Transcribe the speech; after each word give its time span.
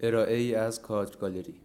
ارائه 0.00 0.36
ای 0.36 0.54
از 0.54 0.82
کادر 0.82 1.16
گالری. 1.16 1.60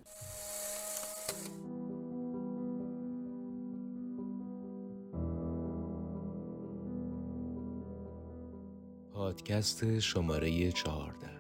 پادکست 9.14 10.00
شماره 10.00 10.72
چهارده. 10.72 11.32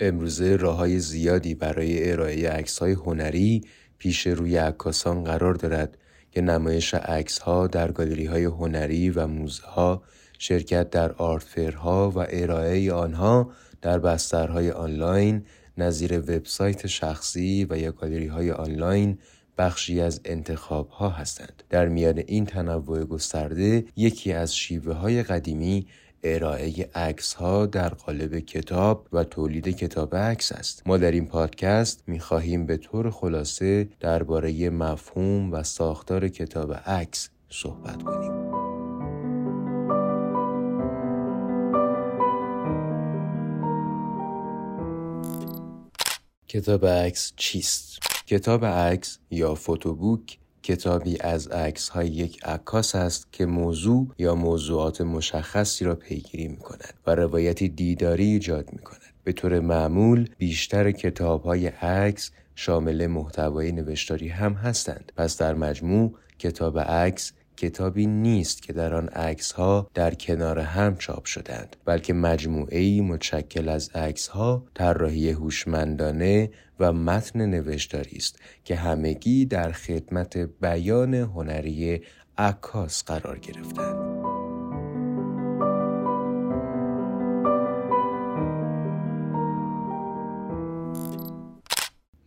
امروزه 0.00 0.56
راه 0.56 0.76
های 0.76 0.98
زیادی 0.98 1.54
برای 1.54 2.12
ارائه 2.12 2.50
عکس 2.50 2.78
های 2.78 2.92
هنری 2.92 3.62
پیش 4.00 4.26
روی 4.26 4.56
عکاسان 4.56 5.24
قرار 5.24 5.54
دارد 5.54 5.98
که 6.30 6.40
نمایش 6.40 6.94
عکس 6.94 7.38
ها 7.38 7.66
در 7.66 7.92
گالری 7.92 8.26
های 8.26 8.44
هنری 8.44 9.10
و 9.10 9.26
موزه 9.26 9.66
ها 9.66 10.02
شرکت 10.38 10.90
در 10.90 11.12
آرت 11.12 11.58
ها 11.58 12.10
و 12.10 12.26
ارائه 12.30 12.92
آنها 12.92 13.50
در 13.82 13.98
بسترهای 13.98 14.70
آنلاین 14.70 15.44
نظیر 15.78 16.18
وبسایت 16.18 16.86
شخصی 16.86 17.66
و 17.70 17.78
یا 17.78 17.92
گالری 17.92 18.26
های 18.26 18.50
آنلاین 18.50 19.18
بخشی 19.58 20.00
از 20.00 20.20
انتخاب 20.24 20.88
ها 20.88 21.08
هستند. 21.08 21.62
در 21.70 21.88
میان 21.88 22.22
این 22.26 22.46
تنوع 22.46 23.04
گسترده 23.04 23.84
یکی 23.96 24.32
از 24.32 24.56
شیوه 24.56 24.94
های 24.94 25.22
قدیمی 25.22 25.86
ارائه 26.22 26.90
عکس 26.94 27.34
ها 27.34 27.66
در 27.66 27.88
قالب 27.88 28.38
کتاب 28.38 29.08
و 29.12 29.24
تولید 29.24 29.68
کتاب 29.68 30.16
عکس 30.16 30.52
است. 30.52 30.82
ما 30.86 30.96
در 30.96 31.10
این 31.10 31.26
پادکست 31.26 32.02
می 32.06 32.20
خواهیم 32.20 32.66
به 32.66 32.76
طور 32.76 33.10
خلاصه 33.10 33.88
درباره 34.00 34.70
مفهوم 34.70 35.52
و 35.52 35.62
ساختار 35.62 36.28
کتاب 36.28 36.72
عکس 36.72 37.28
صحبت 37.48 38.02
کنیم. 38.02 38.50
کتاب 46.48 46.86
عکس 46.86 47.32
چیست؟ 47.36 47.98
کتاب 48.26 48.64
عکس 48.64 49.18
یا 49.30 49.54
فوتوبوک 49.54 50.39
کتابی 50.62 51.18
از 51.20 51.48
عکس 51.48 51.88
های 51.88 52.08
یک 52.08 52.44
عکاس 52.44 52.94
است 52.94 53.32
که 53.32 53.46
موضوع 53.46 54.08
یا 54.18 54.34
موضوعات 54.34 55.00
مشخصی 55.00 55.84
را 55.84 55.94
پیگیری 55.94 56.48
می 56.48 56.56
کند 56.56 56.94
و 57.06 57.14
روایتی 57.14 57.68
دیداری 57.68 58.24
ایجاد 58.24 58.72
می 58.72 58.78
کند. 58.78 59.00
به 59.24 59.32
طور 59.32 59.60
معمول 59.60 60.28
بیشتر 60.38 60.90
کتاب 60.90 61.42
های 61.42 61.66
عکس 61.66 62.30
شامل 62.54 63.06
محتوای 63.06 63.72
نوشتاری 63.72 64.28
هم 64.28 64.52
هستند. 64.52 65.12
پس 65.16 65.36
در 65.38 65.54
مجموع 65.54 66.14
کتاب 66.38 66.78
عکس 66.78 67.32
کتابی 67.60 68.06
نیست 68.06 68.62
که 68.62 68.72
در 68.72 68.94
آن 68.94 69.08
عکس 69.08 69.52
ها 69.52 69.90
در 69.94 70.14
کنار 70.14 70.58
هم 70.58 70.96
چاپ 70.96 71.24
شدند 71.24 71.76
بلکه 71.84 72.12
مجموعه 72.12 73.00
متشکل 73.00 73.68
از 73.68 73.88
عکس 73.88 74.28
ها 74.28 74.64
طراحی 74.74 75.30
هوشمندانه 75.30 76.50
و 76.80 76.92
متن 76.92 77.46
نوشتاری 77.46 78.16
است 78.16 78.36
که 78.64 78.76
همگی 78.76 79.44
در 79.44 79.72
خدمت 79.72 80.36
بیان 80.36 81.14
هنری 81.14 82.02
عکاس 82.38 83.04
قرار 83.04 83.38
گرفتند. 83.38 84.10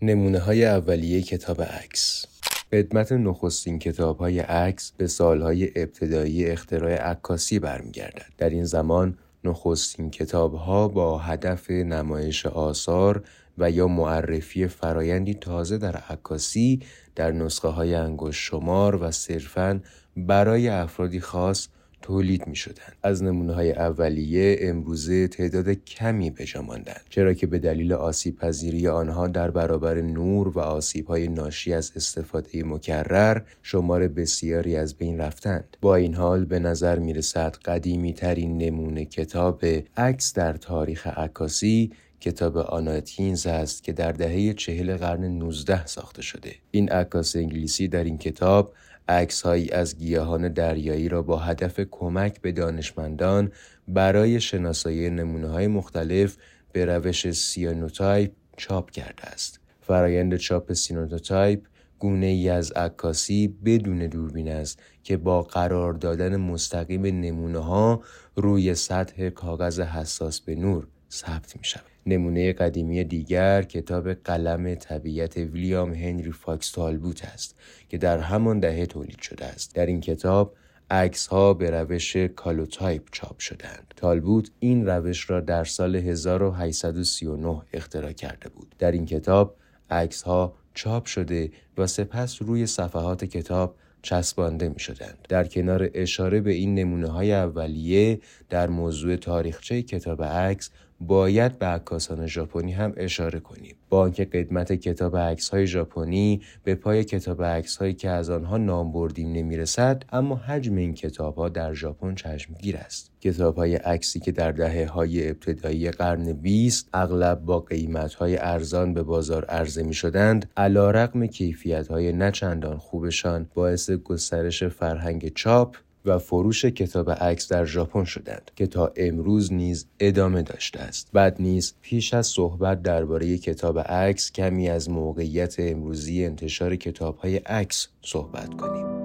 نمونه 0.02 0.40
های 0.40 0.66
اولیه 0.66 1.22
کتاب 1.22 1.62
عکس 1.62 2.33
خدمت 2.74 3.12
نخستین 3.12 3.80
های 4.20 4.40
عکس 4.40 4.92
به 4.98 5.08
سالهای 5.08 5.72
ابتدایی 5.76 6.46
اختراع 6.46 6.96
عکاسی 6.96 7.60
برمیگردد. 7.60 8.26
در 8.38 8.50
این 8.50 8.66
زمان 8.66 9.18
نخستین 9.44 10.12
ها 10.34 10.88
با 10.88 11.18
هدف 11.18 11.72
نمایش 11.72 12.46
آثار 12.46 13.24
و 13.58 13.72
یا 13.72 13.88
معرفی 13.88 14.68
فرایندی 14.68 15.34
تازه 15.34 15.78
در 15.78 15.96
عکاسی 15.96 16.80
در 17.16 17.32
نسخه 17.32 17.68
های 17.68 17.96
انگشت 17.96 18.42
شمار 18.42 19.04
و 19.04 19.12
صرفاً 19.12 19.82
برای 20.18 20.70
افرادی 20.70 21.20
خاص 21.20 21.68
تولید 22.04 22.48
می 22.48 22.56
شدن. 22.56 22.94
از 23.04 23.24
نمونه 23.24 23.54
های 23.54 23.72
اولیه 23.72 24.58
امروزه 24.60 25.28
تعداد 25.28 25.70
کمی 25.70 26.32
بجا 26.32 26.62
ماندند 26.62 27.02
چرا 27.10 27.34
که 27.34 27.48
به 27.48 27.60
دلیل 27.60 27.94
آسیب 27.94 28.38
پذیری 28.38 28.88
آنها 28.88 29.28
در 29.28 29.52
برابر 29.52 30.02
نور 30.02 30.48
و 30.48 30.60
آسیب 30.60 31.08
های 31.08 31.28
ناشی 31.28 31.74
از 31.74 31.92
استفاده 31.96 32.64
مکرر 32.64 33.42
شمار 33.62 34.08
بسیاری 34.08 34.76
از 34.76 34.96
بین 34.98 35.18
رفتند 35.18 35.78
با 35.82 35.96
این 35.96 36.14
حال 36.14 36.46
به 36.46 36.60
نظر 36.60 37.00
می 37.00 37.14
رسد 37.14 37.56
قدیمی 37.66 38.14
ترین 38.14 38.58
نمونه 38.58 39.06
کتاب 39.06 39.64
عکس 39.98 40.34
در 40.34 40.54
تاریخ 40.54 41.08
عکاسی 41.08 41.92
کتاب 42.24 42.58
آنا 42.58 42.80
اتکینز 42.80 43.48
است 43.48 43.84
که 43.84 43.94
در 43.94 44.12
دهه 44.12 44.54
چهل 44.54 44.98
قرن 44.98 45.24
19 45.24 45.86
ساخته 45.86 46.22
شده. 46.22 46.56
این 46.72 46.90
عکاس 46.90 47.36
انگلیسی 47.36 47.88
در 47.88 48.04
این 48.04 48.18
کتاب 48.18 48.74
عکسهایی 49.08 49.72
از 49.72 49.98
گیاهان 49.98 50.54
دریایی 50.54 51.10
را 51.10 51.22
با 51.22 51.38
هدف 51.38 51.80
کمک 51.92 52.42
به 52.42 52.52
دانشمندان 52.52 53.52
برای 53.88 54.42
شناسایی 54.42 55.10
نمونه 55.10 55.48
های 55.48 55.68
مختلف 55.68 56.38
به 56.72 56.86
روش 56.86 57.32
سیانوتایپ 57.32 58.32
چاپ 58.58 58.92
کرده 58.92 59.24
است. 59.24 59.60
فرایند 59.82 60.36
چاپ 60.36 60.74
سیانوتایپ 60.74 61.66
گونه 62.00 62.26
ای 62.26 62.50
از 62.50 62.72
عکاسی 62.72 63.48
بدون 63.66 64.08
دوربین 64.08 64.50
است 64.50 64.80
که 65.04 65.18
با 65.18 65.42
قرار 65.42 65.94
دادن 65.94 66.36
مستقیم 66.36 67.06
نمونه 67.06 67.60
ها 67.60 68.02
روی 68.36 68.76
سطح 68.76 69.30
کاغذ 69.30 69.80
حساس 69.80 70.42
به 70.42 70.56
نور 70.56 70.88
ثبت 71.12 71.58
می 71.58 71.64
شود. 71.64 71.93
نمونه 72.06 72.54
قدیمی 72.54 73.04
دیگر 73.04 73.62
کتاب 73.62 74.14
قلم 74.14 74.76
طبیعت 74.76 75.38
ویلیام 75.38 75.94
هنری 75.94 76.32
فاکس 76.32 76.72
تالبوت 76.72 77.26
است 77.26 77.56
که 77.90 77.98
در 77.98 78.20
همان 78.20 78.60
دهه 78.60 78.86
تولید 78.86 79.22
شده 79.22 79.46
است 79.46 79.76
در 79.76 79.86
این 79.86 80.02
کتاب 80.02 80.56
عکس 80.92 81.28
ها 81.28 81.54
به 81.54 81.70
روش 81.70 82.18
کالوتایپ 82.18 83.02
چاپ 83.12 83.40
شدند. 83.40 83.94
تالبوت 83.96 84.52
این 84.60 84.86
روش 84.86 85.30
را 85.30 85.42
در 85.42 85.64
سال 85.64 85.96
1839 85.96 87.62
اختراع 87.74 88.12
کرده 88.12 88.50
بود. 88.50 88.76
در 88.80 88.92
این 88.92 89.06
کتاب 89.06 89.56
عکس 89.90 90.22
ها 90.22 90.54
چاپ 90.74 91.06
شده 91.06 91.52
و 91.78 91.88
سپس 91.88 92.42
روی 92.42 92.66
صفحات 92.66 93.26
کتاب 93.26 93.76
چسبانده 94.02 94.70
می 94.70 94.80
شدند. 94.80 95.18
در 95.30 95.48
کنار 95.48 95.90
اشاره 95.94 96.42
به 96.42 96.52
این 96.52 96.76
نمونه 96.76 97.08
های 97.08 97.34
اولیه 97.34 98.20
در 98.50 98.68
موضوع 98.68 99.16
تاریخچه 99.16 99.82
کتاب 99.82 100.24
عکس 100.24 100.70
باید 101.08 101.60
به 101.60 101.66
عکاسان 101.66 102.28
ژاپنی 102.28 102.72
هم 102.72 102.94
اشاره 102.98 103.40
کنیم. 103.40 103.76
با 103.90 104.02
آنکه 104.02 104.26
قدمت 104.26 104.74
کتاب 104.74 105.18
عکس 105.18 105.50
های 105.50 105.68
ژاپنی 105.68 106.42
به 106.64 106.76
پای 106.76 107.04
کتاب 107.04 107.44
عکس 107.44 107.78
هایی 107.78 107.94
که 107.94 108.10
از 108.10 108.30
آنها 108.30 108.58
نام 108.58 108.92
بردیم 108.92 109.32
نمی‌رسد 109.32 110.04
اما 110.12 110.36
حجم 110.36 110.76
این 110.76 110.94
کتاب 110.94 111.36
ها 111.36 111.50
در 111.50 111.74
ژاپن 111.74 112.16
چشمگیر 112.16 112.78
است. 112.78 113.12
کتاب 113.22 113.56
های 113.56 113.76
عکسی 113.76 114.20
که 114.20 114.32
در 114.32 114.52
دهه 114.52 114.86
های 114.86 115.30
ابتدایی 115.30 115.92
قرن 115.92 116.34
20 116.34 116.90
اغلب 116.94 117.40
با 117.46 117.60
قیمت 117.60 118.14
های 118.14 118.38
ارزان 118.38 118.94
به 118.94 119.04
بازار 119.04 119.46
عرضه 119.46 119.84
می 119.84 119.94
شدند 119.94 120.50
علا 120.58 120.92
رقم 120.92 121.26
کیفیت 121.26 121.88
های 121.88 122.14
نچندان 122.14 122.78
خوبشان 122.78 123.50
باعث 123.54 123.92
گسترش 123.92 124.64
فرهنگ 124.64 125.34
چاپ 125.34 125.76
و 126.06 126.20
فروش 126.20 126.66
کتاب 126.66 127.10
عکس 127.12 127.48
در 127.48 127.66
ژاپن 127.66 128.04
شدند 128.04 128.52
که 128.56 128.68
تا 128.68 128.94
امروز 128.96 129.54
نیز 129.54 129.88
ادامه 130.00 130.42
داشته 130.42 130.80
است. 130.80 131.10
بعد 131.14 131.36
نیز 131.40 131.74
پیش 131.82 132.14
از 132.14 132.28
صحبت 132.28 132.82
درباره 132.82 133.38
کتاب 133.38 133.80
عکس 133.80 134.32
کمی 134.32 134.70
از 134.70 134.90
موقعیت 134.90 135.56
امروزی 135.60 136.26
انتشار 136.26 136.76
کتاب 136.76 137.18
های 137.18 137.38
عکس 137.38 137.88
صحبت 138.02 138.54
کنیم. 138.54 139.04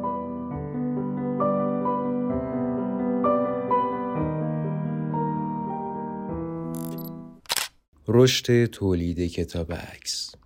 رشد 8.11 8.64
تولید 8.64 9.32
کتاب 9.32 9.72
عکس 9.72 10.38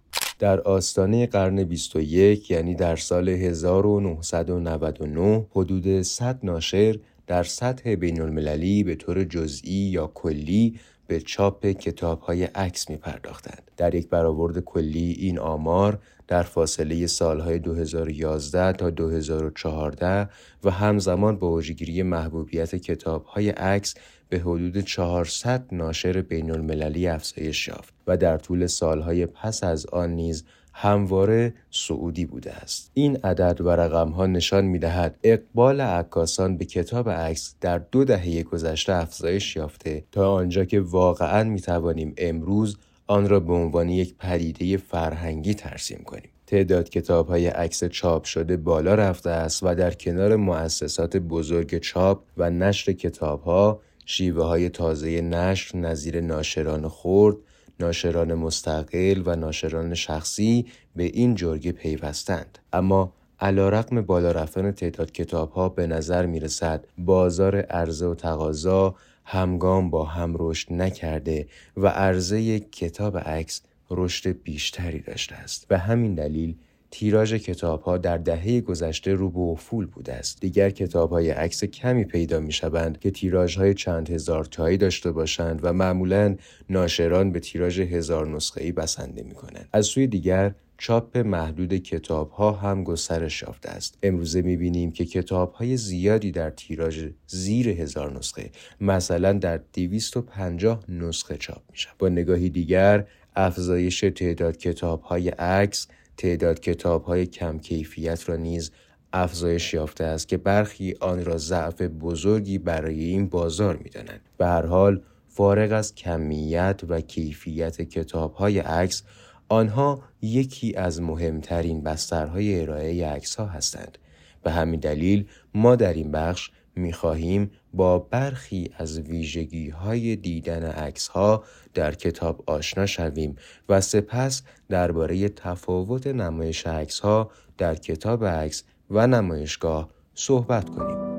در 0.43 0.61
آستانه 0.61 1.27
قرن 1.27 1.65
21 1.65 2.51
یعنی 2.51 2.75
در 2.75 2.97
سال 2.97 3.29
1999 3.29 5.47
حدود 5.51 6.03
100 6.03 6.39
ناشر 6.43 6.99
در 7.27 7.43
سطح 7.43 7.95
بین 7.95 8.21
المللی 8.21 8.85
به 8.85 8.95
طور 8.95 9.25
جزئی 9.25 9.73
یا 9.73 10.11
کلی 10.15 10.81
به 11.07 11.21
چاپ 11.21 11.67
کتاب 11.67 12.21
های 12.21 12.45
عکس 12.45 12.91
می 12.91 12.97
پرداختند. 12.97 13.71
در 13.77 13.95
یک 13.95 14.09
برآورد 14.09 14.61
کلی 14.61 15.17
این 15.19 15.39
آمار 15.39 15.99
در 16.29 16.43
فاصله 16.43 17.07
سالهای 17.07 17.59
2011 17.59 18.73
تا 18.73 18.91
2014 18.91 20.29
و 20.65 20.71
همزمان 20.71 21.37
با 21.37 21.49
اوجگیری 21.49 22.03
محبوبیت 22.03 22.75
کتاب 22.75 23.25
های 23.25 23.51
عکس 23.51 23.95
به 24.33 24.39
حدود 24.39 24.79
400 24.79 25.65
ناشر 25.73 26.23
بین 26.23 26.51
المللی 26.51 27.09
افزایش 27.09 27.69
یافت 27.69 27.95
و 28.07 28.17
در 28.17 28.39
طول 28.39 28.67
سالهای 28.67 29.27
پس 29.27 29.65
از 29.65 29.87
آن 29.87 30.11
نیز 30.11 30.45
همواره 30.73 31.55
سعودی 31.71 32.27
بوده 32.27 32.53
است. 32.53 32.91
این 32.95 33.17
عدد 33.17 33.61
و 33.61 33.71
رقم 33.71 34.09
ها 34.09 34.27
نشان 34.27 34.65
می 34.65 34.79
دهد 34.79 35.19
اقبال 35.23 35.81
عکاسان 35.81 36.57
به 36.57 36.65
کتاب 36.65 37.11
عکس 37.11 37.55
در 37.61 37.79
دو 37.79 38.05
دهه 38.05 38.43
گذشته 38.43 38.93
افزایش 38.93 39.57
یافته 39.57 40.05
تا 40.13 40.33
آنجا 40.33 40.65
که 40.65 40.81
واقعا 40.81 41.45
می 41.45 41.61
توانیم 41.61 42.15
امروز 42.17 42.77
آن 43.07 43.29
را 43.29 43.41
به 43.41 43.53
عنوان 43.53 43.89
یک 43.89 44.15
پدیده 44.19 44.77
فرهنگی 44.77 45.55
ترسیم 45.55 46.03
کنیم. 46.05 46.31
تعداد 46.47 46.89
کتاب 46.89 47.29
های 47.29 47.47
عکس 47.47 47.85
چاپ 47.85 48.25
شده 48.25 48.57
بالا 48.57 48.95
رفته 48.95 49.31
است 49.31 49.63
و 49.63 49.75
در 49.75 49.95
کنار 49.95 50.37
مؤسسات 50.37 51.17
بزرگ 51.17 51.79
چاپ 51.79 52.23
و 52.37 52.51
نشر 52.51 52.93
کتاب 52.93 53.43
ها 53.43 53.81
شیوه 54.07 54.45
های 54.45 54.69
تازه 54.69 55.21
نشر 55.21 55.79
نظیر 55.79 56.21
ناشران 56.21 56.89
خرد 56.89 57.37
ناشران 57.81 58.35
مستقل 58.35 59.23
و 59.27 59.37
ناشران 59.37 59.95
شخصی 59.95 60.67
به 60.97 61.05
این 61.05 61.35
جرگه 61.35 61.73
پیوستند. 61.73 62.59
اما 62.73 63.13
علا 63.41 63.69
رقم 63.69 64.03
بالا 64.03 64.33
رفتن 64.33 64.73
تعداد 64.73 65.13
کتاب 65.13 65.53
ها 65.53 65.69
به 65.69 65.87
نظر 65.87 66.27
می 66.27 66.41
رسد 66.41 66.85
بازار 66.99 67.57
عرضه 67.57 68.07
و 68.07 68.15
تقاضا 68.15 68.95
همگام 69.25 69.91
با 69.91 70.05
هم 70.05 70.35
رشد 70.39 70.73
نکرده 70.73 71.47
و 71.77 71.87
عرضه 71.87 72.61
کتاب 72.61 73.19
عکس 73.19 73.63
رشد 73.91 74.43
بیشتری 74.43 75.01
داشته 75.01 75.35
است. 75.35 75.69
به 75.69 75.79
همین 75.79 76.15
دلیل 76.15 76.55
تیراژ 76.95 77.35
کتاب 77.35 77.83
ها 77.83 77.99
در 77.99 78.19
دهه 78.19 78.61
گذشته 78.61 79.15
رو 79.15 79.31
به 79.31 79.39
افول 79.39 79.87
بوده 79.87 80.13
است. 80.13 80.41
دیگر 80.41 80.71
کتاب 80.71 81.11
های 81.11 81.31
عکس 81.31 81.65
کمی 81.65 82.05
پیدا 82.05 82.41
می 82.41 82.53
شوند 82.53 82.99
که 82.99 83.11
تیراژ 83.11 83.57
های 83.57 83.75
چند 83.75 84.11
هزار 84.11 84.45
تایی 84.45 84.77
داشته 84.77 85.13
باشند 85.13 85.61
و 85.63 85.73
معمولا 85.73 86.37
ناشران 86.71 87.33
به 87.33 87.41
تیراژ 87.41 87.81
هزار 87.81 88.27
نسخه 88.27 88.65
ای 88.65 88.73
بسنده 88.73 89.23
می 89.23 89.35
کنند 89.35 89.69
از 89.73 89.87
سوی 89.87 90.07
دیگر 90.07 90.55
چاپ 90.79 91.19
محدود 91.19 91.75
کتاب 91.75 92.31
ها 92.31 92.53
هم 92.53 92.85
گسترش 92.85 93.43
یافته 93.43 93.71
است. 93.71 93.99
امروزه 94.03 94.43
می 94.43 94.57
بینیم 94.57 94.93
که 94.93 95.05
کتاب 95.05 95.53
های 95.53 95.77
زیادی 95.77 96.33
در 96.33 96.51
تیراژ 96.51 97.07
زیر 97.27 97.69
هزار 97.69 98.19
نسخه 98.19 98.51
مثلا 98.81 99.33
در 99.33 99.61
250 99.73 100.85
نسخه 100.89 101.37
چاپ 101.37 101.63
می 101.71 101.77
شود 101.77 101.99
با 101.99 102.09
نگاهی 102.09 102.51
دیگر 102.51 103.07
افزایش 103.37 104.01
تعداد 104.01 104.57
کتاب 104.57 105.03
های 105.03 105.29
عکس 105.29 105.89
تعداد 106.23 106.61
کتاب 106.61 107.05
های 107.05 107.27
کم 107.27 107.59
کیفیت 107.59 108.29
را 108.29 108.37
نیز 108.37 108.71
افزایش 109.13 109.75
یافته 109.75 110.05
است 110.05 110.29
که 110.29 110.37
برخی 110.37 110.95
آن 111.01 111.25
را 111.25 111.39
ضعف 111.39 111.83
بزرگی 111.83 112.59
برای 112.59 113.05
این 113.05 113.29
بازار 113.29 113.77
می 113.77 113.91
دانند. 113.91 114.21
به 114.39 114.47
هر 114.47 114.67
حال 114.67 115.03
فارغ 115.29 115.73
از 115.73 115.95
کمیت 115.95 116.81
و 116.89 117.01
کیفیت 117.01 117.83
کتاب 117.83 118.35
های 118.35 118.59
عکس 118.59 119.03
آنها 119.49 120.03
یکی 120.23 120.75
از 120.75 121.01
مهمترین 121.03 121.83
بسترهای 121.83 122.61
ارائه 122.61 123.07
عکس 123.07 123.37
ها 123.37 123.47
هستند. 123.47 123.99
به 124.43 124.51
همین 124.51 124.81
دلیل 124.81 125.27
ما 125.55 125.77
در 125.77 125.93
این 125.93 126.11
بخش 126.11 126.51
می 126.77 126.93
خواهیم 126.93 127.51
با 127.75 127.99
برخی 127.99 128.71
از 128.79 128.99
ویژگی 128.99 129.69
های 129.69 130.17
دیدن 130.17 130.63
عکس 130.63 131.09
ها 131.09 131.45
در 131.75 131.95
کتاب 131.95 132.45
آشنا 132.47 132.87
شویم 132.87 133.37
و 133.69 133.81
سپس 133.81 134.43
درباره 134.69 135.29
تفاوت 135.29 136.07
نمایش 136.07 136.67
عکس 136.67 137.01
ها 137.01 137.31
در 137.59 137.75
کتاب 137.75 138.25
عکس 138.25 138.65
و 138.91 139.07
نمایشگاه 139.07 139.91
صحبت 140.15 140.71
کنیم. 140.71 141.13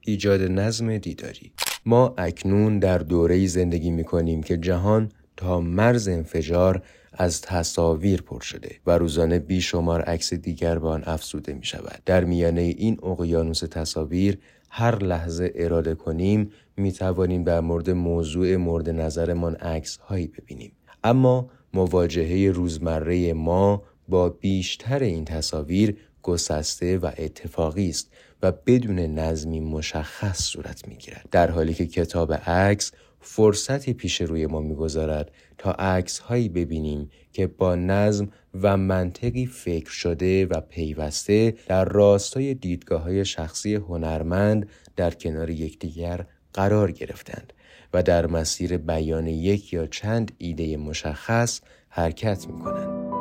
ایجاد 0.00 0.42
نظم 0.42 0.98
دیداری 0.98 1.52
ما 1.86 2.14
اکنون 2.18 2.78
در 2.78 2.98
دوره 2.98 3.46
زندگی 3.46 3.90
می 3.90 4.04
کنیم 4.04 4.42
که 4.42 4.56
جهان 4.56 5.08
تا 5.36 5.60
مرز 5.60 6.08
انفجار 6.08 6.82
از 7.12 7.40
تصاویر 7.40 8.22
پر 8.22 8.40
شده 8.40 8.76
و 8.86 8.98
روزانه 8.98 9.38
بیشمار 9.38 10.00
عکس 10.02 10.34
دیگر 10.34 10.78
به 10.78 10.88
آن 10.88 11.02
افزوده 11.06 11.52
می 11.54 11.64
شود. 11.64 12.02
در 12.06 12.24
میانه 12.24 12.60
این 12.60 12.98
اقیانوس 13.02 13.58
تصاویر 13.60 14.38
هر 14.70 14.98
لحظه 14.98 15.52
اراده 15.54 15.94
کنیم 15.94 16.50
می 16.76 16.92
توانیم 16.92 17.44
در 17.44 17.60
مورد 17.60 17.90
موضوع 17.90 18.56
مورد 18.56 18.90
نظرمان 18.90 19.54
عکس 19.54 19.96
هایی 19.96 20.26
ببینیم. 20.26 20.72
اما 21.04 21.50
مواجهه 21.74 22.52
روزمره 22.52 23.32
ما 23.32 23.82
با 24.08 24.28
بیشتر 24.28 24.98
این 24.98 25.24
تصاویر 25.24 25.96
گسسته 26.22 26.98
و 26.98 27.10
اتفاقی 27.18 27.88
است 27.88 28.12
و 28.42 28.52
بدون 28.52 28.98
نظمی 28.98 29.60
مشخص 29.60 30.42
صورت 30.42 30.88
می 30.88 30.96
گیرد. 30.96 31.28
در 31.30 31.50
حالی 31.50 31.74
که 31.74 31.86
کتاب 31.86 32.32
عکس 32.32 32.92
فرصتی 33.20 33.92
پیش 33.92 34.20
روی 34.20 34.46
ما 34.46 34.60
می‌گذارد 34.60 35.30
تا 35.58 35.72
عکس 35.72 36.18
هایی 36.18 36.48
ببینیم 36.48 37.10
که 37.32 37.46
با 37.46 37.74
نظم 37.74 38.28
و 38.62 38.76
منطقی 38.76 39.46
فکر 39.46 39.90
شده 39.90 40.46
و 40.46 40.60
پیوسته 40.60 41.54
در 41.66 41.84
راستای 41.84 42.54
دیدگاه 42.54 43.02
های 43.02 43.24
شخصی 43.24 43.74
هنرمند 43.74 44.68
در 44.96 45.10
کنار 45.10 45.50
یکدیگر 45.50 46.26
قرار 46.54 46.92
گرفتند 46.92 47.52
و 47.94 48.02
در 48.02 48.26
مسیر 48.26 48.76
بیان 48.76 49.26
یک 49.26 49.72
یا 49.72 49.86
چند 49.86 50.32
ایده 50.38 50.76
مشخص 50.76 51.60
حرکت 51.88 52.46
می 52.46 52.58
کنند. 52.58 53.11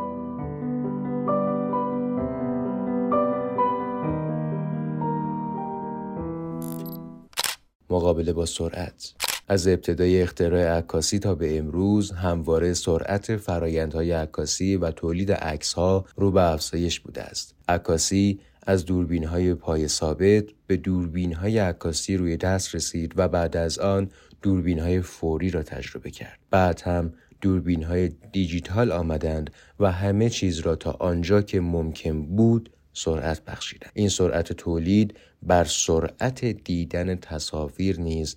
مقابله 7.92 8.34
با 8.34 8.46
سرعت 8.46 9.14
از 9.48 9.68
ابتدای 9.68 10.22
اختراع 10.22 10.78
عکاسی 10.78 11.20
تا 11.20 11.36
به 11.36 11.58
امروز 11.58 12.12
همواره 12.12 12.74
سرعت 12.74 13.38
فرایندهای 13.38 14.12
عکاسی 14.12 14.76
و 14.76 14.92
تولید 14.92 15.32
عکسها 15.32 16.06
رو 16.16 16.32
به 16.32 16.52
افزایش 16.52 17.00
بوده 17.00 17.22
است. 17.22 17.56
عکاسی 17.68 18.40
از 18.64 18.86
دوربین 18.86 19.24
های 19.24 19.54
پای 19.54 19.88
ثابت 19.88 20.44
به 20.68 20.78
دوربین 20.78 21.34
های 21.34 21.58
عکاسی 21.58 22.18
روی 22.18 22.38
دست 22.38 22.76
رسید 22.76 23.14
و 23.16 23.28
بعد 23.28 23.58
از 23.58 23.80
آن 23.80 24.10
دوربین 24.42 24.80
های 24.80 25.02
فوری 25.02 25.50
را 25.50 25.64
تجربه 25.64 26.12
کرد. 26.12 26.40
بعد 26.52 26.82
هم 26.82 27.14
دوربین 27.42 27.84
های 27.84 28.12
دیجیتال 28.32 28.92
آمدند 28.92 29.52
و 29.80 29.92
همه 29.92 30.30
چیز 30.30 30.60
را 30.60 30.76
تا 30.76 30.92
آنجا 30.92 31.42
که 31.42 31.62
ممکن 31.62 32.26
بود 32.26 32.70
سرعت 32.94 33.46
بخشیدند. 33.46 33.92
این 33.94 34.10
سرعت 34.10 34.54
تولید 34.54 35.18
بر 35.44 35.64
سرعت 35.64 36.46
دیدن 36.46 37.16
تصاویر 37.16 38.00
نیز 38.00 38.36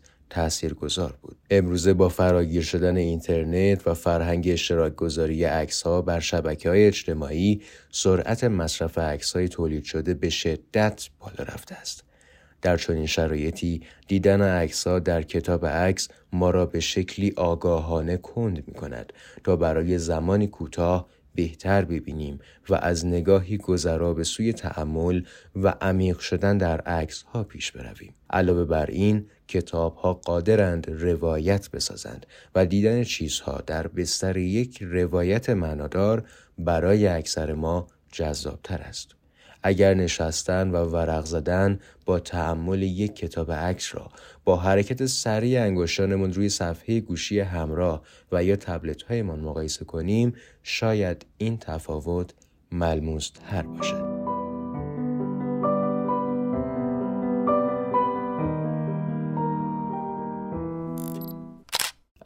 گذار 0.81 1.19
بود. 1.23 1.37
امروزه 1.51 1.95
با 1.95 2.09
فراگیر 2.09 2.63
شدن 2.63 2.97
اینترنت 2.97 3.87
و 3.87 3.95
فرهنگ 3.95 4.49
اشتراک 4.49 4.97
گذاری 4.97 5.45
عکس 5.45 5.83
ها 5.83 6.03
بر 6.03 6.21
شبکه 6.21 6.69
های 6.69 6.87
اجتماعی 6.87 7.63
سرعت 7.91 8.45
مصرف 8.45 8.99
عکس 8.99 9.33
های 9.37 9.49
تولید 9.49 9.85
شده 9.85 10.15
به 10.15 10.31
شدت 10.31 11.09
بالا 11.21 11.45
رفته 11.55 11.75
است. 11.75 12.05
در 12.63 12.77
چنین 12.77 13.07
شرایطی 13.07 13.83
دیدن 14.09 14.43
عکس 14.43 14.87
ها 14.87 14.99
در 14.99 15.23
کتاب 15.23 15.67
عکس 15.67 16.09
ما 16.33 16.51
را 16.51 16.67
به 16.67 16.81
شکلی 16.81 17.33
آگاهانه 17.37 18.17
کند 18.17 18.65
می 18.67 18.75
کند 18.75 19.13
تا 19.45 19.57
برای 19.57 19.99
زمانی 19.99 20.47
کوتاه 20.47 21.09
بهتر 21.35 21.85
ببینیم 21.85 22.41
و 22.69 22.75
از 22.75 23.07
نگاهی 23.07 23.59
گذرا 23.59 24.15
به 24.15 24.25
سوی 24.25 24.53
تعمل 24.53 25.23
و 25.57 25.69
عمیق 25.69 26.19
شدن 26.19 26.59
در 26.59 26.81
عکس 26.81 27.23
ها 27.23 27.45
پیش 27.45 27.73
برویم. 27.73 28.15
علاوه 28.31 28.65
بر 28.65 28.87
این 28.87 29.27
کتاب 29.49 29.95
ها 29.95 30.15
قادرند 30.15 30.91
روایت 30.91 31.71
بسازند 31.71 32.27
و 32.55 32.67
دیدن 32.67 33.05
چیزها 33.05 33.63
در 33.67 33.89
بستر 33.89 34.37
یک 34.37 34.83
روایت 34.83 35.51
معنادار 35.51 36.25
برای 36.59 37.07
اکثر 37.07 37.53
ما 37.53 37.87
جذابتر 38.13 38.79
است. 38.79 39.15
اگر 39.67 39.95
نشستن 39.95 40.71
و 40.71 40.77
ورق 40.77 41.25
زدن 41.25 41.79
با 42.05 42.21
تحمل 42.21 42.83
یک 42.83 43.17
کتاب 43.17 43.53
عکس 43.53 43.95
را 43.95 44.09
با 44.45 44.57
حرکت 44.57 45.07
سریع 45.07 45.63
انگشتانمان 45.63 46.33
روی 46.33 46.49
صفحه 46.49 47.01
گوشی 47.01 47.41
همراه 47.41 48.03
و 48.33 48.45
یا 48.45 48.57
تبلت 48.57 49.03
هایمان 49.03 49.41
مقایسه 49.41 49.85
کنیم 49.85 50.35
شاید 50.63 51.27
این 51.39 51.59
تفاوت 51.59 52.35
ملموس 52.73 53.31
تر 53.31 53.63
باشد. 53.63 54.15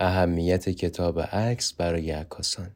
اهمیت 0.00 0.68
کتاب 0.68 1.20
عکس 1.20 1.72
برای 1.72 2.10
عکاسان 2.10 2.70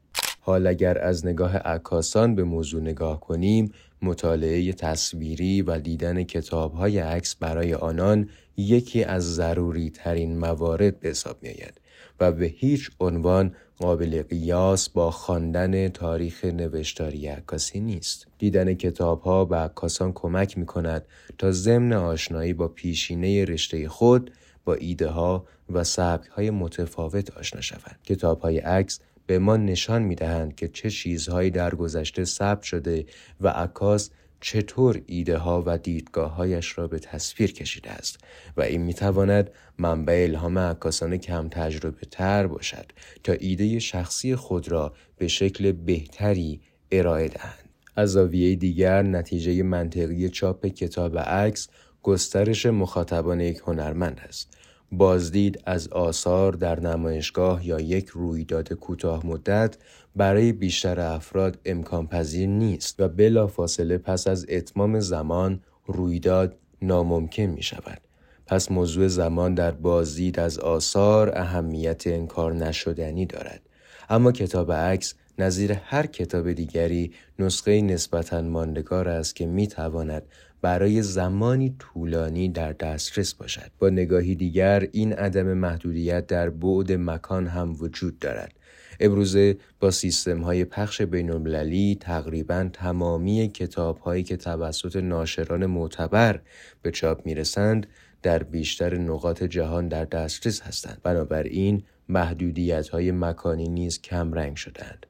حال 0.45 0.67
اگر 0.67 0.97
از 0.97 1.25
نگاه 1.25 1.57
عکاسان 1.57 2.35
به 2.35 2.43
موضوع 2.43 2.81
نگاه 2.81 3.19
کنیم 3.19 3.71
مطالعه 4.03 4.73
تصویری 4.73 5.61
و 5.61 5.79
دیدن 5.79 6.23
کتاب 6.23 6.73
های 6.73 6.99
عکس 6.99 7.35
برای 7.35 7.73
آنان 7.73 8.29
یکی 8.57 9.03
از 9.03 9.35
ضروری 9.35 9.89
ترین 9.89 10.37
موارد 10.37 10.99
به 10.99 11.09
حساب 11.09 11.37
می 11.41 11.49
آید 11.49 11.81
و 12.19 12.31
به 12.31 12.45
هیچ 12.45 12.91
عنوان 12.99 13.55
قابل 13.77 14.23
قیاس 14.23 14.89
با 14.89 15.11
خواندن 15.11 15.89
تاریخ 15.89 16.45
نوشتاری 16.45 17.27
عکاسی 17.27 17.79
نیست. 17.79 18.27
دیدن 18.37 18.73
کتاب 18.73 19.21
ها 19.21 19.45
به 19.45 19.55
عکاسان 19.55 20.13
کمک 20.13 20.57
می 20.57 20.65
کند 20.65 21.05
تا 21.37 21.51
ضمن 21.51 21.93
آشنایی 21.93 22.53
با 22.53 22.67
پیشینه 22.67 23.45
رشته 23.45 23.89
خود 23.89 24.31
با 24.65 24.73
ایده 24.73 25.07
ها 25.07 25.45
و 25.69 25.83
سبک 25.83 26.27
های 26.27 26.49
متفاوت 26.49 27.37
آشنا 27.37 27.61
شوند. 27.61 27.99
کتاب 28.05 28.39
های 28.39 28.57
عکس 28.57 28.99
به 29.25 29.39
ما 29.39 29.57
نشان 29.57 30.01
می 30.01 30.15
دهند 30.15 30.55
که 30.55 30.67
چه 30.67 30.89
چیزهایی 30.89 31.49
در 31.49 31.75
گذشته 31.75 32.25
ثبت 32.25 32.61
شده 32.61 33.05
و 33.41 33.47
عکاس 33.47 34.09
چطور 34.41 35.01
ایده 35.05 35.37
ها 35.37 35.63
و 35.65 35.77
دیدگاه 35.77 36.35
هایش 36.35 36.77
را 36.77 36.87
به 36.87 36.99
تصویر 36.99 37.53
کشیده 37.53 37.91
است 37.91 38.17
و 38.57 38.61
این 38.61 38.81
می 38.81 38.93
تواند 38.93 39.49
منبع 39.77 40.25
الهام 40.29 40.59
عکاسان 40.59 41.17
کم 41.17 41.49
تجربه 41.49 42.05
تر 42.11 42.47
باشد 42.47 42.85
تا 43.23 43.33
ایده 43.33 43.79
شخصی 43.79 44.35
خود 44.35 44.71
را 44.71 44.93
به 45.17 45.27
شکل 45.27 45.71
بهتری 45.71 46.61
ارائه 46.91 47.27
دهند. 47.27 47.69
از 47.95 48.11
زاویه 48.11 48.55
دیگر 48.55 49.01
نتیجه 49.01 49.63
منطقی 49.63 50.29
چاپ 50.29 50.65
کتاب 50.65 51.17
عکس 51.17 51.67
گسترش 52.03 52.65
مخاطبان 52.65 53.39
یک 53.39 53.61
هنرمند 53.65 54.21
است 54.27 54.57
بازدید 54.97 55.61
از 55.65 55.87
آثار 55.87 56.53
در 56.53 56.79
نمایشگاه 56.79 57.67
یا 57.67 57.79
یک 57.79 58.07
رویداد 58.07 58.73
کوتاه 58.73 59.25
مدت 59.25 59.77
برای 60.15 60.51
بیشتر 60.51 60.99
افراد 60.99 61.59
امکان 61.65 62.07
پذیر 62.07 62.49
نیست 62.49 62.99
و 62.99 63.07
بلا 63.07 63.47
فاصله 63.47 63.97
پس 63.97 64.27
از 64.27 64.45
اتمام 64.49 64.99
زمان 64.99 65.59
رویداد 65.85 66.55
ناممکن 66.81 67.43
می 67.43 67.63
شود. 67.63 68.01
پس 68.47 68.71
موضوع 68.71 69.07
زمان 69.07 69.53
در 69.53 69.71
بازدید 69.71 70.39
از 70.39 70.59
آثار 70.59 71.37
اهمیت 71.37 72.07
انکار 72.07 72.53
نشدنی 72.53 73.25
دارد. 73.25 73.61
اما 74.09 74.31
کتاب 74.31 74.71
عکس 74.71 75.13
نظیر 75.39 75.73
هر 75.73 76.05
کتاب 76.05 76.51
دیگری 76.51 77.13
نسخه 77.39 77.81
نسبتا 77.81 78.41
ماندگار 78.41 79.09
است 79.09 79.35
که 79.35 79.45
می 79.45 79.67
تواند 79.67 80.23
برای 80.63 81.01
زمانی 81.01 81.75
طولانی 81.79 82.49
در 82.49 82.73
دسترس 82.73 83.33
باشد. 83.33 83.71
با 83.79 83.89
نگاهی 83.89 84.35
دیگر 84.35 84.87
این 84.91 85.13
عدم 85.13 85.53
محدودیت 85.53 86.27
در 86.27 86.49
بعد 86.49 86.91
مکان 86.91 87.47
هم 87.47 87.75
وجود 87.79 88.19
دارد. 88.19 88.53
ابروزه 88.99 89.57
با 89.79 89.91
سیستم 89.91 90.41
های 90.41 90.65
پخش 90.65 91.01
بین 91.01 91.95
تقریبا 91.95 92.69
تمامی 92.73 93.47
کتاب 93.47 93.97
هایی 93.97 94.23
که 94.23 94.37
توسط 94.37 94.95
ناشران 94.95 95.65
معتبر 95.65 96.39
به 96.81 96.91
چاپ 96.91 97.25
می‌رسند 97.25 97.87
در 98.21 98.43
بیشتر 98.43 98.97
نقاط 98.97 99.43
جهان 99.43 99.87
در 99.87 100.05
دسترس 100.05 100.61
هستند. 100.61 100.99
بنابراین 101.03 101.83
محدودیت 102.09 102.89
های 102.89 103.11
مکانی 103.11 103.69
نیز 103.69 104.01
کم 104.01 104.33
رنگ 104.33 104.55
شدند 104.55 105.05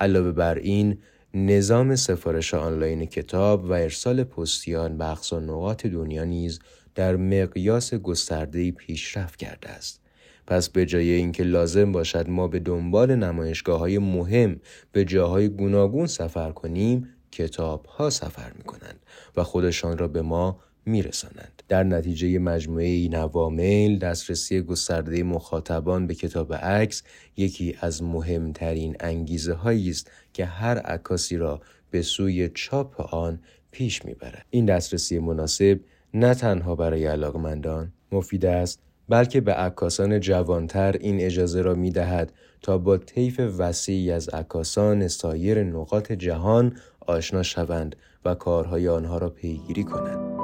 علاوه 0.00 0.32
بر 0.32 0.54
این 0.54 0.98
نظام 1.38 1.96
سفارش 1.96 2.54
آنلاین 2.54 3.06
کتاب 3.06 3.64
و 3.64 3.72
ارسال 3.72 4.24
پستیان 4.24 4.98
به 4.98 5.10
اقصا 5.10 5.40
نقاط 5.40 5.86
دنیا 5.86 6.24
نیز 6.24 6.60
در 6.94 7.16
مقیاس 7.16 7.94
گسترده 7.94 8.70
پیشرفت 8.70 9.36
کرده 9.36 9.68
است. 9.68 10.00
پس 10.46 10.68
به 10.68 10.86
جای 10.86 11.10
اینکه 11.10 11.42
لازم 11.42 11.92
باشد 11.92 12.28
ما 12.28 12.48
به 12.48 12.58
دنبال 12.58 13.14
نمایشگاه 13.14 13.78
های 13.78 13.98
مهم 13.98 14.60
به 14.92 15.04
جاهای 15.04 15.48
گوناگون 15.48 16.06
سفر 16.06 16.52
کنیم 16.52 17.08
کتاب 17.32 17.86
ها 17.86 18.10
سفر 18.10 18.52
می 18.58 18.64
کنند 18.64 19.06
و 19.36 19.42
خودشان 19.42 19.98
را 19.98 20.08
به 20.08 20.22
ما 20.22 20.60
میرسانند. 20.86 21.62
در 21.68 21.84
نتیجه 21.84 22.38
مجموعه 22.38 22.84
این 22.84 23.14
عوامل 23.14 23.98
دسترسی 23.98 24.60
گسترده 24.60 25.22
مخاطبان 25.22 26.06
به 26.06 26.14
کتاب 26.14 26.54
عکس 26.54 27.02
یکی 27.36 27.76
از 27.80 28.02
مهمترین 28.02 28.96
انگیزه 29.00 29.54
هایی 29.54 29.90
است 29.90 30.10
که 30.36 30.44
هر 30.44 30.78
عکاسی 30.78 31.36
را 31.36 31.60
به 31.90 32.02
سوی 32.02 32.48
چاپ 32.54 33.14
آن 33.14 33.38
پیش 33.70 34.04
می‌برد 34.04 34.46
این 34.50 34.64
دسترسی 34.64 35.18
مناسب 35.18 35.80
نه 36.14 36.34
تنها 36.34 36.74
برای 36.74 37.06
علاقمندان 37.06 37.92
مفید 38.12 38.46
است 38.46 38.80
بلکه 39.08 39.40
به 39.40 39.52
عکاسان 39.52 40.20
جوانتر 40.20 40.96
این 41.00 41.20
اجازه 41.20 41.62
را 41.62 41.74
می 41.74 41.90
دهد 41.90 42.32
تا 42.62 42.78
با 42.78 42.96
طیف 42.96 43.40
وسیعی 43.58 44.10
از 44.10 44.28
عکاسان 44.28 45.08
سایر 45.08 45.62
نقاط 45.62 46.12
جهان 46.12 46.76
آشنا 47.00 47.42
شوند 47.42 47.96
و 48.24 48.34
کارهای 48.34 48.88
آنها 48.88 49.18
را 49.18 49.30
پیگیری 49.30 49.84
کنند. 49.84 50.35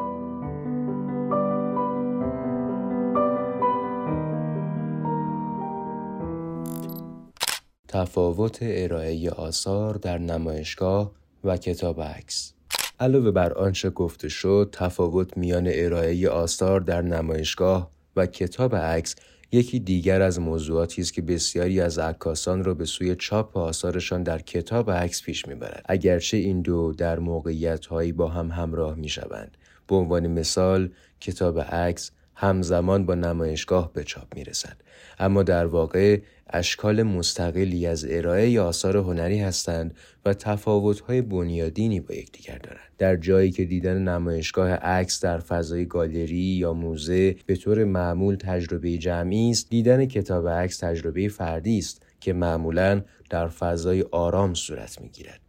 تفاوت 7.93 8.59
ارائه 8.63 9.31
آثار 9.31 9.95
در 9.95 10.19
نمایشگاه 10.19 11.13
و 11.45 11.57
کتاب 11.57 12.03
عکس. 12.03 12.53
علاوه 13.01 13.31
بر 13.31 13.53
آنچه 13.53 13.91
گفته 13.91 14.29
شد 14.29 14.69
تفاوت 14.73 15.37
میان 15.37 15.69
ارائه 15.73 16.29
آثار 16.29 16.81
در 16.81 17.03
نمایشگاه 17.03 17.91
و 18.17 18.27
کتاب 18.27 18.77
عکس 18.77 19.15
یکی 19.53 19.81
دیگر 19.81 20.23
از 20.23 20.41
موضوعاتی 20.41 21.03
است 21.03 21.13
که 21.13 21.23
بسیاری 21.23 21.81
از 21.81 21.99
عکاسان 21.99 22.65
را 22.65 22.75
به 22.75 22.85
سوی 22.85 23.17
چاپ 23.17 23.57
آثارشان 23.57 24.23
در 24.23 24.39
کتاب 24.39 24.91
عکس 24.91 25.23
پیش 25.23 25.49
می‌برد. 25.49 25.83
اگرچه 25.89 26.37
این 26.37 26.63
دو 26.63 26.93
در 26.93 27.19
موقعیت 27.19 27.87
هایی 27.87 28.13
با 28.13 28.29
هم 28.29 28.51
همراه 28.51 28.95
می‌شوند. 28.95 29.57
به 29.87 29.95
عنوان 29.95 30.27
مثال 30.27 30.91
کتاب 31.21 31.61
عکس 31.61 32.11
همزمان 32.43 33.07
با 33.07 33.15
نمایشگاه 33.15 33.93
به 33.93 34.05
چاپ 34.05 34.37
می 34.37 34.45
رسد. 34.45 34.77
اما 35.19 35.43
در 35.43 35.67
واقع 35.67 36.21
اشکال 36.51 37.03
مستقلی 37.03 37.87
از 37.87 38.07
ارائه 38.09 38.61
آثار 38.61 38.97
هنری 38.97 39.39
هستند 39.39 39.95
و 40.25 40.35
تفاوت‌های 40.35 41.23
بنیادینی 41.23 42.01
با 42.01 42.15
یکدیگر 42.15 42.59
دارند. 42.59 42.91
در 42.99 43.17
جایی 43.17 43.51
که 43.51 43.65
دیدن 43.65 44.09
نمایشگاه 44.09 44.71
عکس 44.71 45.21
در 45.21 45.39
فضای 45.39 45.87
گالری 45.87 46.37
یا 46.37 46.73
موزه 46.73 47.37
به 47.47 47.57
طور 47.57 47.85
معمول 47.85 48.37
تجربه 48.37 48.99
جمعی 48.99 49.51
است، 49.51 49.71
دیدن 49.71 50.07
کتاب 50.07 50.49
عکس 50.49 50.79
تجربه 50.79 51.29
فردی 51.29 51.79
است 51.79 52.03
که 52.21 52.33
معمولا 52.33 53.03
در 53.31 53.49
فضای 53.49 54.05
آرام 54.11 54.55
صورت 54.55 55.01
می‌گیرد. 55.01 55.41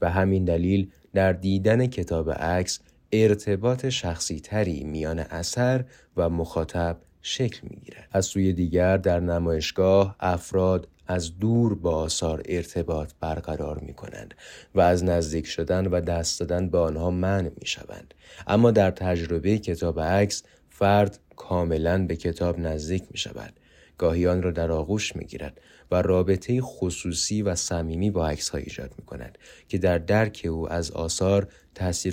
به 0.00 0.10
همین 0.10 0.44
دلیل 0.44 0.90
در 1.14 1.32
دیدن 1.32 1.86
کتاب 1.86 2.30
عکس 2.30 2.80
ارتباط 3.12 3.88
شخصی 3.88 4.40
تری 4.40 4.84
میان 4.84 5.18
اثر 5.18 5.84
و 6.16 6.28
مخاطب 6.28 6.96
شکل 7.22 7.60
می 7.62 7.76
گیرد. 7.76 8.08
از 8.12 8.26
سوی 8.26 8.52
دیگر 8.52 8.96
در 8.96 9.20
نمایشگاه 9.20 10.16
افراد 10.20 10.88
از 11.06 11.38
دور 11.38 11.74
با 11.74 11.96
آثار 11.96 12.42
ارتباط 12.44 13.12
برقرار 13.20 13.78
می 13.78 13.94
کنند 13.94 14.34
و 14.74 14.80
از 14.80 15.04
نزدیک 15.04 15.46
شدن 15.46 15.86
و 15.86 16.00
دست 16.00 16.40
دادن 16.40 16.68
به 16.68 16.78
آنها 16.78 17.10
منع 17.10 17.50
می 17.60 17.66
شوند. 17.66 18.14
اما 18.46 18.70
در 18.70 18.90
تجربه 18.90 19.58
کتاب 19.58 20.00
عکس 20.00 20.42
فرد 20.70 21.18
کاملا 21.36 22.06
به 22.06 22.16
کتاب 22.16 22.58
نزدیک 22.58 23.04
می 23.10 23.18
شود. 23.18 23.52
گاهی 23.98 24.26
آن 24.26 24.42
را 24.42 24.50
در 24.50 24.72
آغوش 24.72 25.16
می 25.16 25.24
گیرد 25.24 25.60
و 25.90 26.02
رابطه 26.02 26.60
خصوصی 26.60 27.42
و 27.42 27.54
صمیمی 27.54 28.10
با 28.10 28.28
عکس 28.28 28.54
ایجاد 28.54 28.94
می 28.98 29.04
کند 29.04 29.38
که 29.68 29.78
در 29.78 29.98
درک 29.98 30.46
او 30.50 30.72
از 30.72 30.90
آثار 30.90 31.48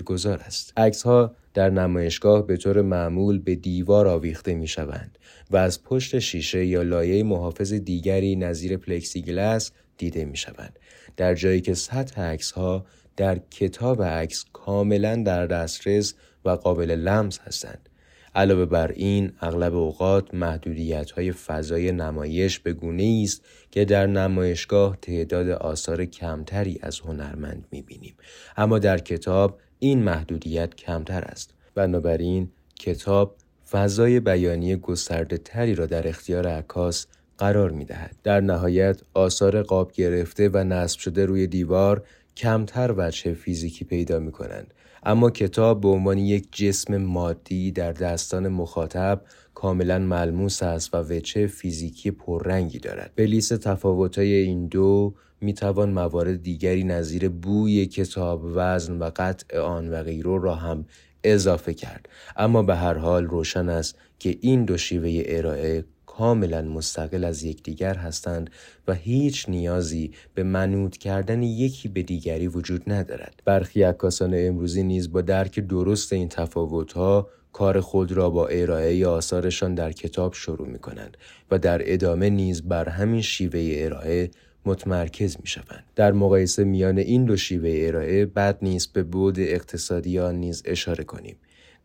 گذار 0.05 0.39
است. 0.39 0.73
عکس 0.77 1.01
ها 1.01 1.35
در 1.53 1.69
نمایشگاه 1.69 2.47
به 2.47 2.57
طور 2.57 2.81
معمول 2.81 3.39
به 3.39 3.55
دیوار 3.55 4.07
آویخته 4.07 4.53
می 4.53 4.67
شوند 4.67 5.17
و 5.51 5.57
از 5.57 5.83
پشت 5.83 6.19
شیشه 6.19 6.65
یا 6.65 6.81
لایه 6.81 7.23
محافظ 7.23 7.73
دیگری 7.73 8.35
نظیر 8.35 8.77
پلکسیگلاس 8.77 9.71
دیده 9.97 10.25
می 10.25 10.37
شوند. 10.37 10.79
در 11.17 11.35
جایی 11.35 11.61
که 11.61 11.73
سطح 11.73 12.21
عکس 12.21 12.51
ها 12.51 12.85
در 13.17 13.39
کتاب 13.51 14.03
عکس 14.03 14.45
کاملا 14.53 15.15
در 15.15 15.47
دسترس 15.47 16.13
و 16.45 16.49
قابل 16.49 16.91
لمس 16.91 17.39
هستند. 17.39 17.88
علاوه 18.36 18.65
بر 18.65 18.91
این 18.91 19.31
اغلب 19.41 19.75
اوقات 19.75 20.33
محدودیت 20.33 21.12
های 21.12 21.31
فضای 21.31 21.91
نمایش 21.91 22.59
به 22.59 22.74
گونه 22.74 23.21
است 23.24 23.45
که 23.71 23.86
در 23.86 24.07
نمایشگاه 24.07 24.98
تعداد 25.01 25.50
آثار 25.50 26.05
کمتری 26.05 26.79
از 26.81 27.00
هنرمند 27.00 27.67
می‌بینیم. 27.71 28.15
اما 28.57 28.79
در 28.79 28.98
کتاب 28.98 29.59
این 29.79 30.03
محدودیت 30.03 30.75
کمتر 30.75 31.21
است. 31.21 31.53
بنابراین 31.75 32.50
کتاب 32.79 33.36
فضای 33.71 34.19
بیانی 34.19 34.75
گسترده 34.75 35.38
تری 35.38 35.75
را 35.75 35.86
در 35.86 36.07
اختیار 36.07 36.48
عکاس 36.48 37.07
قرار 37.38 37.71
می 37.71 37.86
دهد. 37.86 38.15
در 38.24 38.41
نهایت 38.41 39.01
آثار 39.13 39.62
قاب 39.62 39.91
گرفته 39.91 40.50
و 40.50 40.63
نصب 40.63 41.00
شده 41.00 41.25
روی 41.25 41.48
دیوار 41.48 42.03
کمتر 42.38 42.93
وجه 42.98 43.33
فیزیکی 43.33 43.86
پیدا 43.86 44.19
می 44.19 44.31
کنند 44.31 44.74
اما 45.03 45.29
کتاب 45.29 45.82
به 45.82 45.88
عنوان 45.88 46.18
یک 46.18 46.48
جسم 46.51 46.98
مادی 46.98 47.72
در 47.72 47.91
دستان 47.91 48.48
مخاطب 48.48 49.22
کاملا 49.53 50.00
ملموس 50.00 50.63
است 50.63 50.94
و 50.94 50.98
وچه 50.98 51.48
فیزیکی 51.48 52.12
پررنگی 52.12 52.79
دارد. 52.79 53.12
به 53.15 53.25
لیست 53.25 53.53
تفاوت‌های 53.53 54.34
این 54.34 54.68
دو 54.68 55.13
می 55.41 55.53
توان 55.53 55.91
موارد 55.91 56.44
دیگری 56.44 56.84
نظیر 56.84 57.29
بوی 57.29 57.86
کتاب 57.86 58.41
وزن 58.56 58.98
و 58.98 59.12
قطع 59.15 59.60
آن 59.60 59.89
و 59.89 60.03
غیره 60.03 60.39
را 60.41 60.56
هم 60.56 60.86
اضافه 61.24 61.74
کرد. 61.74 62.10
اما 62.38 62.63
به 62.63 62.75
هر 62.75 62.94
حال 62.94 63.25
روشن 63.25 63.70
است 63.70 63.96
که 64.20 64.38
این 64.41 64.65
دو 64.65 64.77
شیوه 64.77 65.24
ارائه 65.25 65.86
کاملا 66.19 66.61
مستقل 66.61 67.23
از 67.23 67.43
یکدیگر 67.43 67.93
هستند 67.93 68.49
و 68.88 68.93
هیچ 68.93 69.49
نیازی 69.49 70.11
به 70.33 70.43
منوط 70.43 70.97
کردن 70.97 71.43
یکی 71.43 71.88
به 71.88 72.03
دیگری 72.03 72.47
وجود 72.47 72.91
ندارد 72.91 73.41
برخی 73.45 73.83
عکاسان 73.83 74.33
امروزی 74.35 74.83
نیز 74.83 75.11
با 75.11 75.21
درک 75.21 75.59
درست 75.59 76.13
این 76.13 76.29
تفاوتها 76.29 77.29
کار 77.53 77.79
خود 77.79 78.11
را 78.11 78.29
با 78.29 78.47
ارائه 78.47 79.07
آثارشان 79.07 79.75
در 79.75 79.91
کتاب 79.91 80.33
شروع 80.33 80.67
می 80.67 80.79
کنند 80.79 81.17
و 81.51 81.59
در 81.59 81.93
ادامه 81.93 82.29
نیز 82.29 82.61
بر 82.61 82.89
همین 82.89 83.21
شیوه 83.21 83.73
ارائه 83.75 84.31
متمرکز 84.65 85.38
می 85.41 85.47
شوند. 85.47 85.83
در 85.95 86.11
مقایسه 86.11 86.63
میان 86.63 86.97
این 86.97 87.25
دو 87.25 87.38
شیوه 87.38 87.71
ارائه 87.73 88.25
بد 88.25 88.57
نیست 88.61 88.93
به 88.93 89.03
بود 89.03 89.39
اقتصادی 89.39 90.19
آن 90.19 90.35
نیز 90.35 90.63
اشاره 90.65 91.03
کنیم. 91.03 91.35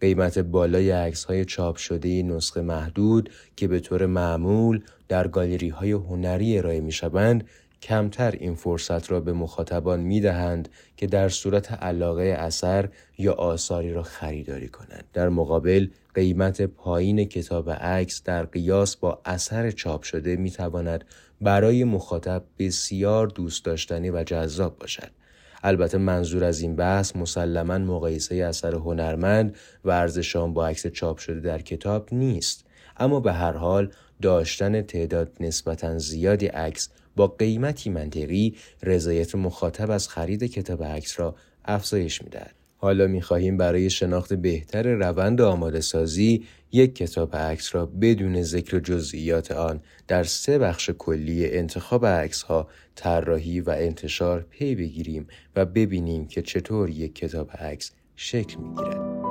قیمت 0.01 0.39
بالای 0.39 0.91
عکس 0.91 1.25
های 1.25 1.45
چاپ 1.45 1.77
شده 1.77 2.23
نسخه 2.23 2.63
محدود 2.63 3.31
که 3.57 3.69
به 3.69 3.81
طور 3.81 4.07
معمول 4.07 4.81
در 5.09 5.29
گالری 5.29 5.69
های 5.69 5.93
هنری 5.93 6.59
ارائه 6.59 6.81
می 6.81 6.93
شوند 6.93 7.45
کمتر 7.85 8.31
این 8.31 8.55
فرصت 8.55 9.11
را 9.11 9.21
به 9.21 9.33
مخاطبان 9.33 10.01
می 10.01 10.21
دهند 10.21 10.69
که 10.97 11.07
در 11.07 11.29
صورت 11.29 11.73
علاقه 11.73 12.23
اثر 12.23 12.89
یا 13.19 13.33
آثاری 13.33 13.93
را 13.93 14.03
خریداری 14.03 14.69
کنند. 14.69 15.05
در 15.13 15.29
مقابل 15.29 15.89
قیمت 16.15 16.63
پایین 16.63 17.25
کتاب 17.25 17.71
عکس 17.71 18.23
در 18.23 18.45
قیاس 18.45 18.97
با 18.97 19.21
اثر 19.25 19.71
چاپ 19.71 20.03
شده 20.03 20.37
می 20.37 20.51
تواند 20.51 21.05
برای 21.41 21.85
مخاطب 21.85 22.45
بسیار 22.59 23.27
دوست 23.27 23.65
داشتنی 23.65 24.11
و 24.11 24.25
جذاب 24.25 24.79
باشد. 24.79 25.11
البته 25.67 25.99
منظور 25.99 26.45
از 26.45 26.61
این 26.61 26.77
بحث 26.77 27.17
مسلما 27.17 27.79
مقایسه 27.79 28.35
اثر 28.35 28.75
هنرمند 28.75 29.57
و 29.85 29.91
ارزش 29.91 30.37
با 30.37 30.67
عکس 30.67 30.87
چاپ 30.87 31.19
شده 31.19 31.41
در 31.41 31.63
کتاب 31.63 32.09
نیست. 32.13 32.65
اما 32.97 33.21
به 33.21 33.33
هر 33.33 33.53
حال 33.53 33.91
داشتن 34.23 34.83
تعداد 34.83 35.33
نسبتا 35.41 35.99
زیادی 35.99 36.47
عکس 36.47 36.89
با 37.17 37.27
قیمتی 37.27 37.91
منطقی 37.91 38.57
رضایت 38.83 39.35
مخاطب 39.35 39.91
از 39.91 40.09
خرید 40.09 40.45
کتاب 40.45 40.85
عکس 40.85 41.21
را 41.21 41.35
افزایش 41.65 42.23
می‌دهد. 42.23 42.64
حالا 42.85 43.07
می 43.07 43.23
خواهیم 43.23 43.57
برای 43.57 43.91
شناخت 43.91 44.35
بهتر 44.35 44.83
روند 44.83 45.41
آماده 45.41 45.81
سازی 45.81 46.45
یک 46.73 46.95
کتاب 46.95 47.37
عکس 47.37 47.75
را 47.75 47.87
بدون 47.87 48.43
ذکر 48.43 48.79
جزئیات 48.81 49.53
آن 49.53 49.81
در 50.09 50.25
سه 50.25 50.59
بخش 50.59 50.91
کلی 50.99 51.51
انتخاب 51.51 52.07
عکس 52.07 52.43
ها 52.43 52.69
طراحی 52.95 53.61
و 53.61 53.71
انتشار 53.71 54.47
پی 54.51 54.75
بگیریم 54.75 55.27
و 55.57 55.65
ببینیم 55.65 56.27
که 56.27 56.43
چطور 56.43 56.91
یک 56.91 57.15
کتاب 57.15 57.51
عکس 57.51 57.91
شکل 58.17 58.57
می 58.61 58.75
گیرد. 58.75 59.25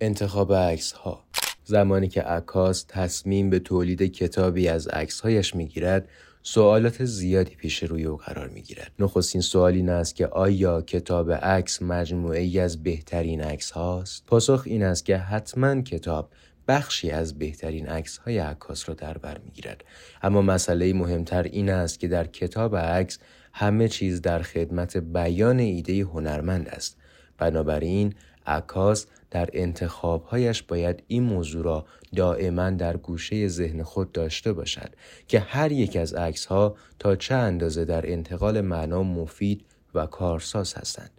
انتخاب 0.00 0.52
عکس 0.52 0.92
ها 0.92 1.24
زمانی 1.64 2.08
که 2.08 2.22
عکاس 2.22 2.84
تصمیم 2.88 3.50
به 3.50 3.58
تولید 3.58 4.02
کتابی 4.02 4.68
از 4.68 4.88
عکسهایش 4.88 5.54
می‌گیرد 5.54 6.08
سوالات 6.42 7.04
زیادی 7.04 7.54
پیش 7.54 7.82
روی 7.82 8.04
او 8.04 8.16
قرار 8.16 8.48
می 8.48 8.62
گیرد. 8.62 8.92
نخستین 8.98 9.40
سوال 9.40 9.72
این 9.72 9.88
است 9.88 10.16
که 10.16 10.26
آیا 10.26 10.82
کتاب 10.82 11.32
عکس 11.32 11.82
مجموعه 11.82 12.40
ای 12.40 12.58
از 12.58 12.82
بهترین 12.82 13.40
عکس 13.40 13.70
هاست؟ 13.70 14.26
پاسخ 14.26 14.62
این 14.66 14.82
است 14.82 15.04
که 15.04 15.16
حتما 15.16 15.80
کتاب 15.80 16.30
بخشی 16.68 17.10
از 17.10 17.38
بهترین 17.38 17.86
عکس 17.86 18.18
های 18.18 18.38
عکاس 18.38 18.88
را 18.88 18.94
در 18.94 19.18
بر 19.18 19.38
می 19.44 19.50
گیرد. 19.50 19.84
اما 20.22 20.42
مسئله 20.42 20.92
مهمتر 20.92 21.42
این 21.42 21.70
است 21.70 22.00
که 22.00 22.08
در 22.08 22.26
کتاب 22.26 22.76
عکس 22.76 23.18
همه 23.52 23.88
چیز 23.88 24.22
در 24.22 24.42
خدمت 24.42 24.96
بیان 24.96 25.58
ایده 25.58 26.00
هنرمند 26.00 26.68
است. 26.68 26.96
بنابراین 27.38 28.14
عکاس 28.46 29.06
در 29.32 29.48
انتخابهایش 29.52 30.62
باید 30.62 31.02
این 31.06 31.22
موضوع 31.22 31.64
را 31.64 31.86
دائما 32.16 32.70
در 32.70 32.96
گوشه 32.96 33.48
ذهن 33.48 33.82
خود 33.82 34.12
داشته 34.12 34.52
باشد 34.52 34.90
که 35.28 35.40
هر 35.40 35.72
یک 35.72 35.96
از 35.96 36.14
عکس 36.14 36.46
ها 36.46 36.76
تا 36.98 37.16
چه 37.16 37.34
اندازه 37.34 37.84
در 37.84 38.12
انتقال 38.12 38.60
معنا 38.60 39.02
مفید 39.02 39.64
و 39.94 40.06
کارساز 40.06 40.74
هستند. 40.74 41.10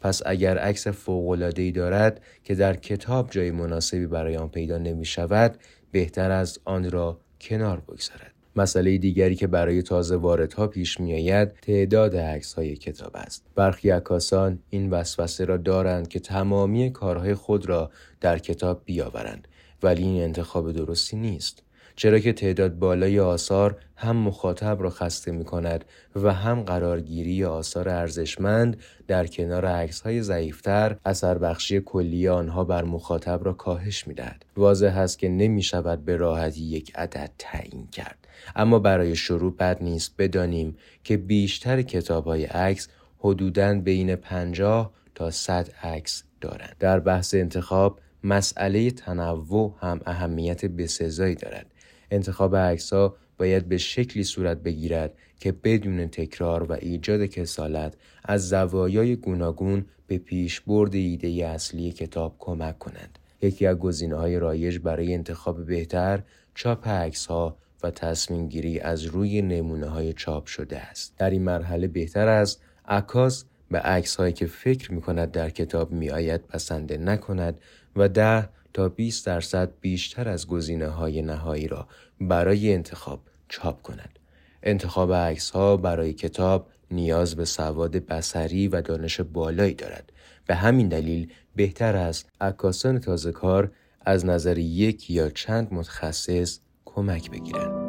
پس 0.00 0.22
اگر 0.26 0.58
عکس 0.58 0.88
فوق‌العاده‌ای 0.88 1.72
دارد 1.72 2.20
که 2.44 2.54
در 2.54 2.76
کتاب 2.76 3.30
جای 3.30 3.50
مناسبی 3.50 4.06
برای 4.06 4.36
آن 4.36 4.48
پیدا 4.48 4.78
نمی 4.78 5.04
شود 5.04 5.58
بهتر 5.92 6.30
از 6.30 6.58
آن 6.64 6.90
را 6.90 7.20
کنار 7.40 7.80
بگذارد. 7.80 8.31
مسئله 8.56 8.98
دیگری 8.98 9.34
که 9.34 9.46
برای 9.46 9.82
تازه 9.82 10.16
واردها 10.16 10.66
پیش 10.66 11.00
می 11.00 11.14
آید 11.14 11.52
تعداد 11.52 12.16
عکس 12.16 12.54
های 12.54 12.76
کتاب 12.76 13.10
است. 13.14 13.44
برخی 13.54 13.90
عکاسان 13.90 14.58
این 14.70 14.90
وسوسه 14.90 15.44
را 15.44 15.56
دارند 15.56 16.08
که 16.08 16.20
تمامی 16.20 16.90
کارهای 16.90 17.34
خود 17.34 17.66
را 17.66 17.90
در 18.20 18.38
کتاب 18.38 18.82
بیاورند 18.84 19.48
ولی 19.82 20.02
این 20.02 20.22
انتخاب 20.22 20.72
درستی 20.72 21.16
نیست. 21.16 21.62
چرا 21.96 22.18
که 22.18 22.32
تعداد 22.32 22.78
بالای 22.78 23.20
آثار 23.20 23.76
هم 23.96 24.16
مخاطب 24.16 24.82
را 24.82 24.90
خسته 24.90 25.32
می 25.32 25.44
کند 25.44 25.84
و 26.16 26.32
هم 26.32 26.62
قرارگیری 26.62 27.44
آثار 27.44 27.88
ارزشمند 27.88 28.76
در 29.08 29.26
کنار 29.26 29.66
عکس 29.66 30.00
های 30.00 30.22
ضعیفتر 30.22 30.96
اثر 31.04 31.38
بخشی 31.38 31.80
کلی 31.80 32.28
آنها 32.28 32.64
بر 32.64 32.84
مخاطب 32.84 33.44
را 33.44 33.52
کاهش 33.52 34.06
می 34.06 34.14
دهد. 34.14 34.44
واضح 34.56 34.98
است 34.98 35.18
که 35.18 35.28
نمی 35.28 35.62
شود 35.62 36.04
به 36.04 36.16
راحتی 36.16 36.62
یک 36.62 36.92
عدد 36.94 37.30
تعیین 37.38 37.86
کرد. 37.86 38.21
اما 38.56 38.78
برای 38.78 39.16
شروع 39.16 39.56
بد 39.56 39.82
نیست 39.82 40.14
بدانیم 40.18 40.76
که 41.04 41.16
بیشتر 41.16 41.82
کتاب 41.82 42.24
های 42.24 42.44
عکس 42.44 42.88
حدوداً 43.18 43.74
بین 43.74 44.16
50 44.16 44.92
تا 45.14 45.30
100 45.30 45.70
عکس 45.82 46.22
دارند. 46.40 46.76
در 46.78 47.00
بحث 47.00 47.34
انتخاب 47.34 48.00
مسئله 48.24 48.90
تنوع 48.90 49.74
هم 49.80 50.00
اهمیت 50.06 50.64
بسزایی 50.64 51.34
دارد. 51.34 51.66
انتخاب 52.10 52.56
عکس 52.56 52.92
ها 52.92 53.16
باید 53.38 53.68
به 53.68 53.78
شکلی 53.78 54.24
صورت 54.24 54.58
بگیرد 54.58 55.14
که 55.40 55.52
بدون 55.52 56.08
تکرار 56.08 56.62
و 56.62 56.72
ایجاد 56.72 57.24
کسالت 57.24 57.94
از 58.24 58.48
زوایای 58.48 59.16
گوناگون 59.16 59.86
به 60.06 60.18
پیشبرد 60.18 60.94
ایده 60.94 61.28
اصلی 61.28 61.92
کتاب 61.92 62.36
کمک 62.38 62.78
کنند. 62.78 63.18
یکی 63.42 63.66
از 63.66 63.76
گزینه 63.76 64.16
های 64.16 64.38
رایج 64.38 64.78
برای 64.78 65.14
انتخاب 65.14 65.66
بهتر 65.66 66.22
چاپ 66.54 66.88
عکس 66.88 67.26
ها 67.26 67.56
و 67.82 67.90
تصمیم 67.90 68.48
گیری 68.48 68.80
از 68.80 69.04
روی 69.04 69.42
نمونه 69.42 69.86
های 69.86 70.12
چاپ 70.12 70.46
شده 70.46 70.78
است. 70.78 71.14
در 71.18 71.30
این 71.30 71.42
مرحله 71.42 71.86
بهتر 71.86 72.28
است 72.28 72.62
عکاس 72.88 73.44
به 73.70 73.78
عکس 73.78 74.16
هایی 74.16 74.32
که 74.32 74.46
فکر 74.46 74.92
می 74.92 75.00
کند 75.00 75.30
در 75.30 75.50
کتاب 75.50 75.92
می 75.92 76.10
آید 76.10 76.40
پسنده 76.46 76.96
نکند 76.96 77.60
و 77.96 78.08
ده 78.08 78.48
تا 78.74 78.88
20 78.88 79.26
درصد 79.26 79.70
بیشتر 79.80 80.28
از 80.28 80.46
گزینه 80.46 80.88
های 80.88 81.22
نهایی 81.22 81.68
را 81.68 81.88
برای 82.20 82.74
انتخاب 82.74 83.20
چاپ 83.48 83.82
کند. 83.82 84.18
انتخاب 84.62 85.12
عکس 85.12 85.50
ها 85.50 85.76
برای 85.76 86.12
کتاب 86.12 86.66
نیاز 86.90 87.36
به 87.36 87.44
سواد 87.44 87.96
بسری 87.96 88.68
و 88.68 88.80
دانش 88.80 89.20
بالایی 89.20 89.74
دارد. 89.74 90.12
به 90.46 90.54
همین 90.54 90.88
دلیل 90.88 91.32
بهتر 91.56 91.96
است 91.96 92.28
عکاسان 92.40 92.98
تازه 92.98 93.32
کار 93.32 93.72
از 94.00 94.26
نظر 94.26 94.58
یک 94.58 95.10
یا 95.10 95.30
چند 95.30 95.68
متخصص 95.74 96.58
کمک 96.94 97.30
بگیرند. 97.30 97.82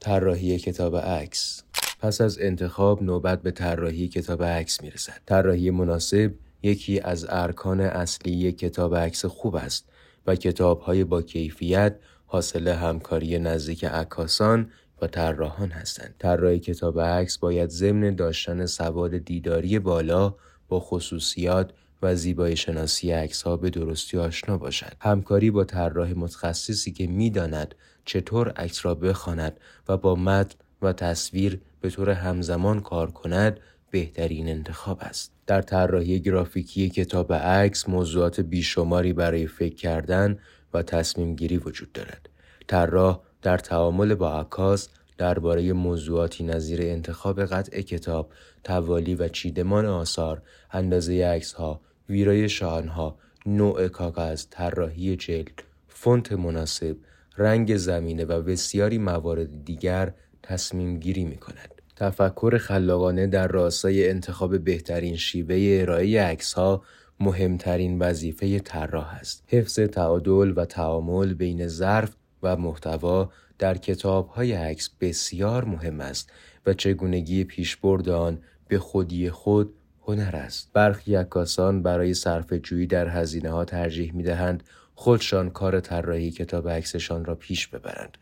طراحی 0.00 0.58
کتاب 0.58 0.96
عکس 0.96 1.62
پس 2.00 2.20
از 2.20 2.38
انتخاب 2.40 3.02
نوبت 3.02 3.42
به 3.42 3.50
طراحی 3.50 4.08
کتاب 4.08 4.42
عکس 4.42 4.82
می‌رسد 4.82 5.20
طراحی 5.26 5.70
مناسب 5.70 6.32
یکی 6.62 7.00
از 7.00 7.26
ارکان 7.28 7.80
اصلی 7.80 8.52
کتاب 8.52 8.96
عکس 8.96 9.24
خوب 9.24 9.56
است 9.56 9.88
و 10.26 10.34
کتاب 10.34 10.80
های 10.80 11.04
با 11.04 11.22
کیفیت 11.22 11.96
حاصل 12.26 12.68
همکاری 12.68 13.38
نزدیک 13.38 13.84
عکاسان 13.84 14.70
و 15.02 15.06
طراحان 15.06 15.70
هستند. 15.70 16.14
طراحی 16.18 16.58
کتاب 16.58 17.00
عکس 17.00 17.38
باید 17.38 17.70
ضمن 17.70 18.14
داشتن 18.14 18.66
سواد 18.66 19.18
دیداری 19.18 19.78
بالا 19.78 20.34
با 20.68 20.80
خصوصیات 20.80 21.72
و 22.02 22.14
زیبایی 22.14 22.56
شناسی 22.56 23.10
عکس 23.10 23.42
ها 23.42 23.56
به 23.56 23.70
درستی 23.70 24.18
آشنا 24.18 24.58
باشد. 24.58 24.92
همکاری 25.00 25.50
با 25.50 25.64
طراح 25.64 26.12
متخصصی 26.12 26.92
که 26.92 27.06
می‌داند 27.06 27.74
چطور 28.04 28.48
عکس 28.50 28.86
را 28.86 28.94
بخواند 28.94 29.60
و 29.88 29.96
با 29.96 30.14
متن 30.14 30.56
و 30.82 30.92
تصویر 30.92 31.60
به 31.80 31.90
طور 31.90 32.10
همزمان 32.10 32.80
کار 32.80 33.10
کند 33.10 33.60
بهترین 33.90 34.48
انتخاب 34.48 34.98
است. 35.00 35.32
در 35.46 35.62
طراحی 35.62 36.20
گرافیکی 36.20 36.90
کتاب 36.90 37.32
عکس 37.32 37.88
موضوعات 37.88 38.40
بیشماری 38.40 39.12
برای 39.12 39.46
فکر 39.46 39.74
کردن 39.74 40.38
و 40.74 40.82
تصمیم 40.82 41.36
گیری 41.36 41.56
وجود 41.58 41.92
دارد. 41.92 42.28
طراح 42.66 43.20
در 43.42 43.58
تعامل 43.58 44.14
با 44.14 44.40
عکاس 44.40 44.88
درباره 45.18 45.72
موضوعاتی 45.72 46.44
نظیر 46.44 46.82
انتخاب 46.82 47.40
قطع 47.40 47.80
کتاب، 47.80 48.30
توالی 48.64 49.14
و 49.14 49.28
چیدمان 49.28 49.86
آثار، 49.86 50.42
اندازه 50.72 51.24
عکسها، 51.24 51.80
ویرای 52.08 52.48
شانها، 52.48 53.18
نوع 53.46 53.88
کاغذ، 53.88 54.44
طراحی 54.50 55.16
جلد، 55.16 55.62
فونت 55.88 56.32
مناسب، 56.32 56.96
رنگ 57.36 57.76
زمینه 57.76 58.24
و 58.24 58.42
بسیاری 58.42 58.98
موارد 58.98 59.64
دیگر 59.64 60.12
تصمیم 60.42 60.98
گیری 60.98 61.24
می 61.24 61.36
کند. 61.36 61.74
تفکر 61.96 62.58
خلاقانه 62.58 63.26
در 63.26 63.48
راستای 63.48 64.10
انتخاب 64.10 64.58
بهترین 64.58 65.16
شیوه 65.16 65.80
ارائه 65.80 66.22
عکس 66.22 66.52
ها 66.52 66.82
مهمترین 67.20 67.98
وظیفه 67.98 68.58
طراح 68.58 69.14
است. 69.14 69.44
حفظ 69.46 69.80
تعادل 69.80 70.52
و 70.56 70.64
تعامل 70.64 71.34
بین 71.34 71.68
ظرف 71.68 72.14
و 72.42 72.56
محتوا 72.56 73.30
در 73.58 73.76
کتاب 73.76 74.28
های 74.28 74.52
عکس 74.52 74.90
بسیار 75.00 75.64
مهم 75.64 76.00
است 76.00 76.32
و 76.66 76.74
چگونگی 76.74 77.44
پیشبرد 77.44 78.08
آن 78.08 78.38
به 78.68 78.78
خودی 78.78 79.30
خود 79.30 79.74
هنر 80.02 80.36
است. 80.36 80.70
برخی 80.72 81.14
عکاسان 81.14 81.82
برای 81.82 82.14
صرف 82.14 82.52
جویی 82.52 82.86
در 82.86 83.08
هزینه 83.08 83.50
ها 83.50 83.64
ترجیح 83.64 84.14
می 84.14 84.22
دهند 84.22 84.62
خودشان 84.94 85.50
کار 85.50 85.80
طراحی 85.80 86.30
کتاب 86.30 86.68
عکسشان 86.68 87.24
را 87.24 87.34
پیش 87.34 87.68
ببرند. 87.68 88.18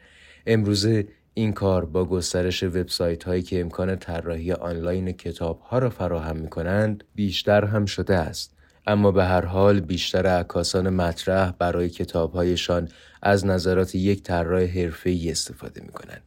امروزه 0.47 1.09
این 1.35 1.53
کار 1.53 1.85
با 1.85 2.05
گسترش 2.05 2.63
وبسایت 2.63 3.25
هایی 3.25 3.43
که 3.43 3.61
امکان 3.61 3.97
طراحی 3.97 4.53
آنلاین 4.53 5.13
کتاب 5.13 5.61
ها 5.61 5.79
را 5.79 5.91
فراهم 5.91 6.37
می 6.37 6.49
کنند 6.49 7.05
بیشتر 7.15 7.65
هم 7.65 7.87
شده 7.87 8.17
است. 8.17 8.57
اما 8.87 9.13
به 9.13 9.25
هر 9.25 9.45
حال 9.45 9.81
بیشتر 9.81 10.27
عکاسان 10.27 10.91
مطرح 10.91 11.53
برای 11.59 11.89
کتابهایشان 11.89 12.89
از 13.23 13.47
نظرات 13.47 13.95
یک 13.95 14.23
طراح 14.23 14.65
حرفه‌ای 14.65 15.31
استفاده 15.31 15.81
می 15.81 15.93
کنند. 15.93 16.23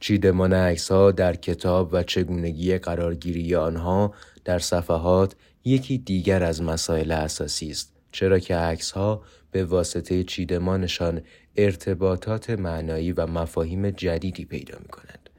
چیدمان 0.00 0.52
عکس 0.52 0.92
ها 0.92 1.12
در 1.12 1.36
کتاب 1.36 1.88
و 1.92 2.02
چگونگی 2.02 2.78
قرارگیری 2.78 3.54
آنها 3.54 4.14
در 4.44 4.58
صفحات 4.58 5.34
یکی 5.64 5.98
دیگر 5.98 6.42
از 6.42 6.62
مسائل 6.62 7.12
اساسی 7.12 7.70
است 7.70 7.92
چرا 8.12 8.38
که 8.38 8.56
عکس 8.56 8.90
ها 8.90 9.22
به 9.50 9.64
واسطه 9.64 10.24
چیدمانشان 10.24 11.22
ارتباطات 11.56 12.50
معنایی 12.50 13.12
و 13.12 13.26
مفاهیم 13.26 13.90
جدیدی 13.90 14.44
پیدا 14.44 14.78
می 14.78 14.88
کنند. 14.88 15.30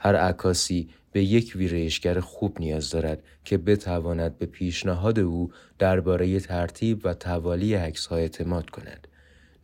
هر 0.00 0.16
عکاسی 0.16 0.88
به 1.12 1.22
یک 1.22 1.52
ویرایشگر 1.56 2.20
خوب 2.20 2.60
نیاز 2.60 2.90
دارد 2.90 3.22
که 3.44 3.58
بتواند 3.58 4.38
به 4.38 4.46
پیشنهاد 4.46 5.18
او 5.18 5.52
درباره 5.78 6.40
ترتیب 6.40 7.00
و 7.06 7.14
توالی 7.14 7.74
عکس 7.74 8.06
ها 8.06 8.16
اعتماد 8.16 8.70
کند. 8.70 9.08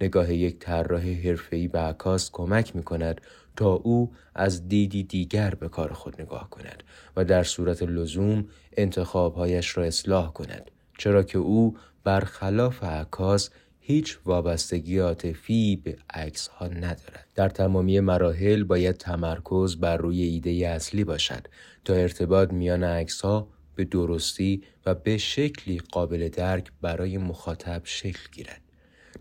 نگاه 0.00 0.34
یک 0.34 0.58
طراح 0.58 1.10
حرفه‌ای 1.10 1.68
به 1.68 1.78
عکاس 1.78 2.30
کمک 2.30 2.76
می 2.76 2.82
کند 2.82 3.20
تا 3.56 3.72
او 3.72 4.12
از 4.34 4.68
دیدی 4.68 5.02
دیگر 5.02 5.54
به 5.54 5.68
کار 5.68 5.92
خود 5.92 6.22
نگاه 6.22 6.50
کند 6.50 6.82
و 7.16 7.24
در 7.24 7.42
صورت 7.42 7.82
لزوم 7.82 8.48
انتخابهایش 8.76 9.76
را 9.76 9.84
اصلاح 9.84 10.32
کند 10.32 10.70
چرا 10.98 11.22
که 11.22 11.38
او 11.38 11.76
برخلاف 12.04 12.84
عکاس 12.84 13.50
هیچ 13.80 14.18
وابستگی 14.24 14.98
عاطفی 14.98 15.76
به 15.84 15.96
عکس 16.10 16.48
ها 16.48 16.66
ندارد. 16.66 17.26
در 17.34 17.48
تمامی 17.48 18.00
مراحل 18.00 18.64
باید 18.64 18.96
تمرکز 18.96 19.76
بر 19.76 19.96
روی 19.96 20.22
ایده 20.22 20.50
اصلی 20.50 21.04
باشد 21.04 21.46
تا 21.84 21.94
ارتباط 21.94 22.52
میان 22.52 22.84
عکس 22.84 23.20
ها 23.20 23.48
به 23.74 23.84
درستی 23.84 24.62
و 24.86 24.94
به 24.94 25.18
شکلی 25.18 25.78
قابل 25.78 26.28
درک 26.28 26.72
برای 26.82 27.18
مخاطب 27.18 27.80
شکل 27.84 28.20
گیرد. 28.32 28.67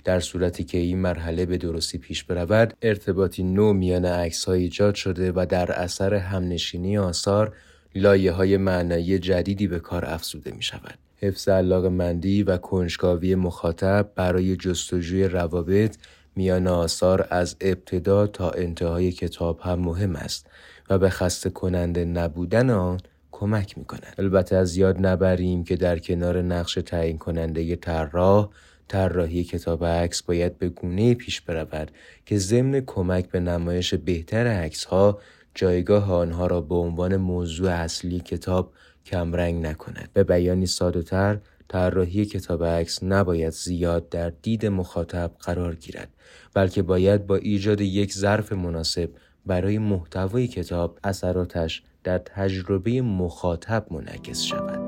در 0.07 0.19
صورتی 0.19 0.63
که 0.63 0.77
این 0.77 0.97
مرحله 0.97 1.45
به 1.45 1.57
درستی 1.57 1.97
پیش 1.97 2.23
برود 2.23 2.73
ارتباطی 2.81 3.43
نو 3.43 3.73
میان 3.73 4.05
عکس 4.05 4.49
ایجاد 4.49 4.95
شده 4.95 5.31
و 5.35 5.45
در 5.49 5.71
اثر 5.71 6.13
همنشینی 6.13 6.97
آثار 6.97 7.55
لایه 7.95 8.31
های 8.31 8.57
معنایی 8.57 9.19
جدیدی 9.19 9.67
به 9.67 9.79
کار 9.79 10.05
افزوده 10.05 10.51
می 10.51 10.63
شود. 10.63 10.93
حفظ 11.17 11.49
علاق 11.49 11.85
مندی 11.85 12.43
و 12.43 12.57
کنجکاوی 12.57 13.35
مخاطب 13.35 14.11
برای 14.15 14.55
جستجوی 14.55 15.23
روابط 15.23 15.97
میان 16.35 16.67
آثار 16.67 17.27
از 17.29 17.55
ابتدا 17.61 18.27
تا 18.27 18.49
انتهای 18.49 19.11
کتاب 19.11 19.59
هم 19.59 19.79
مهم 19.79 20.15
است 20.15 20.47
و 20.89 20.97
به 20.97 21.09
خسته 21.09 21.49
کننده 21.49 22.05
نبودن 22.05 22.69
آن 22.69 22.99
کمک 23.31 23.77
می 23.77 23.85
کند. 23.85 24.15
البته 24.17 24.55
از 24.55 24.77
یاد 24.77 25.05
نبریم 25.05 25.63
که 25.63 25.75
در 25.75 25.99
کنار 25.99 26.41
نقش 26.41 26.73
تعیین 26.73 27.17
کننده 27.17 27.75
طراح 27.75 28.49
طراحی 28.87 29.43
کتاب 29.43 29.85
عکس 29.85 30.21
باید 30.21 30.57
به 30.57 30.69
گونه 30.69 31.13
پیش 31.13 31.41
برود 31.41 31.91
که 32.25 32.37
ضمن 32.37 32.81
کمک 32.81 33.29
به 33.29 33.39
نمایش 33.39 33.93
بهتر 33.93 34.47
عکس 34.47 34.83
ها 34.83 35.19
جایگاه 35.55 36.13
آنها 36.13 36.47
را 36.47 36.61
به 36.61 36.75
عنوان 36.75 37.17
موضوع 37.17 37.71
اصلی 37.71 38.19
کتاب 38.19 38.73
کمرنگ 39.05 39.65
نکند. 39.65 40.09
به 40.13 40.23
بیانی 40.23 40.65
ساده 40.65 41.03
تر 41.03 41.39
طراحی 41.67 42.25
کتاب 42.25 42.63
عکس 42.63 43.03
نباید 43.03 43.49
زیاد 43.49 44.09
در 44.09 44.29
دید 44.29 44.65
مخاطب 44.65 45.31
قرار 45.39 45.75
گیرد 45.75 46.09
بلکه 46.53 46.81
باید 46.81 47.27
با 47.27 47.35
ایجاد 47.35 47.81
یک 47.81 48.13
ظرف 48.13 48.53
مناسب 48.53 49.09
برای 49.45 49.77
محتوای 49.77 50.47
کتاب 50.47 50.99
اثراتش 51.03 51.83
در 52.03 52.17
تجربه 52.17 53.01
مخاطب 53.01 53.85
منعکس 53.91 54.41
شود. 54.41 54.86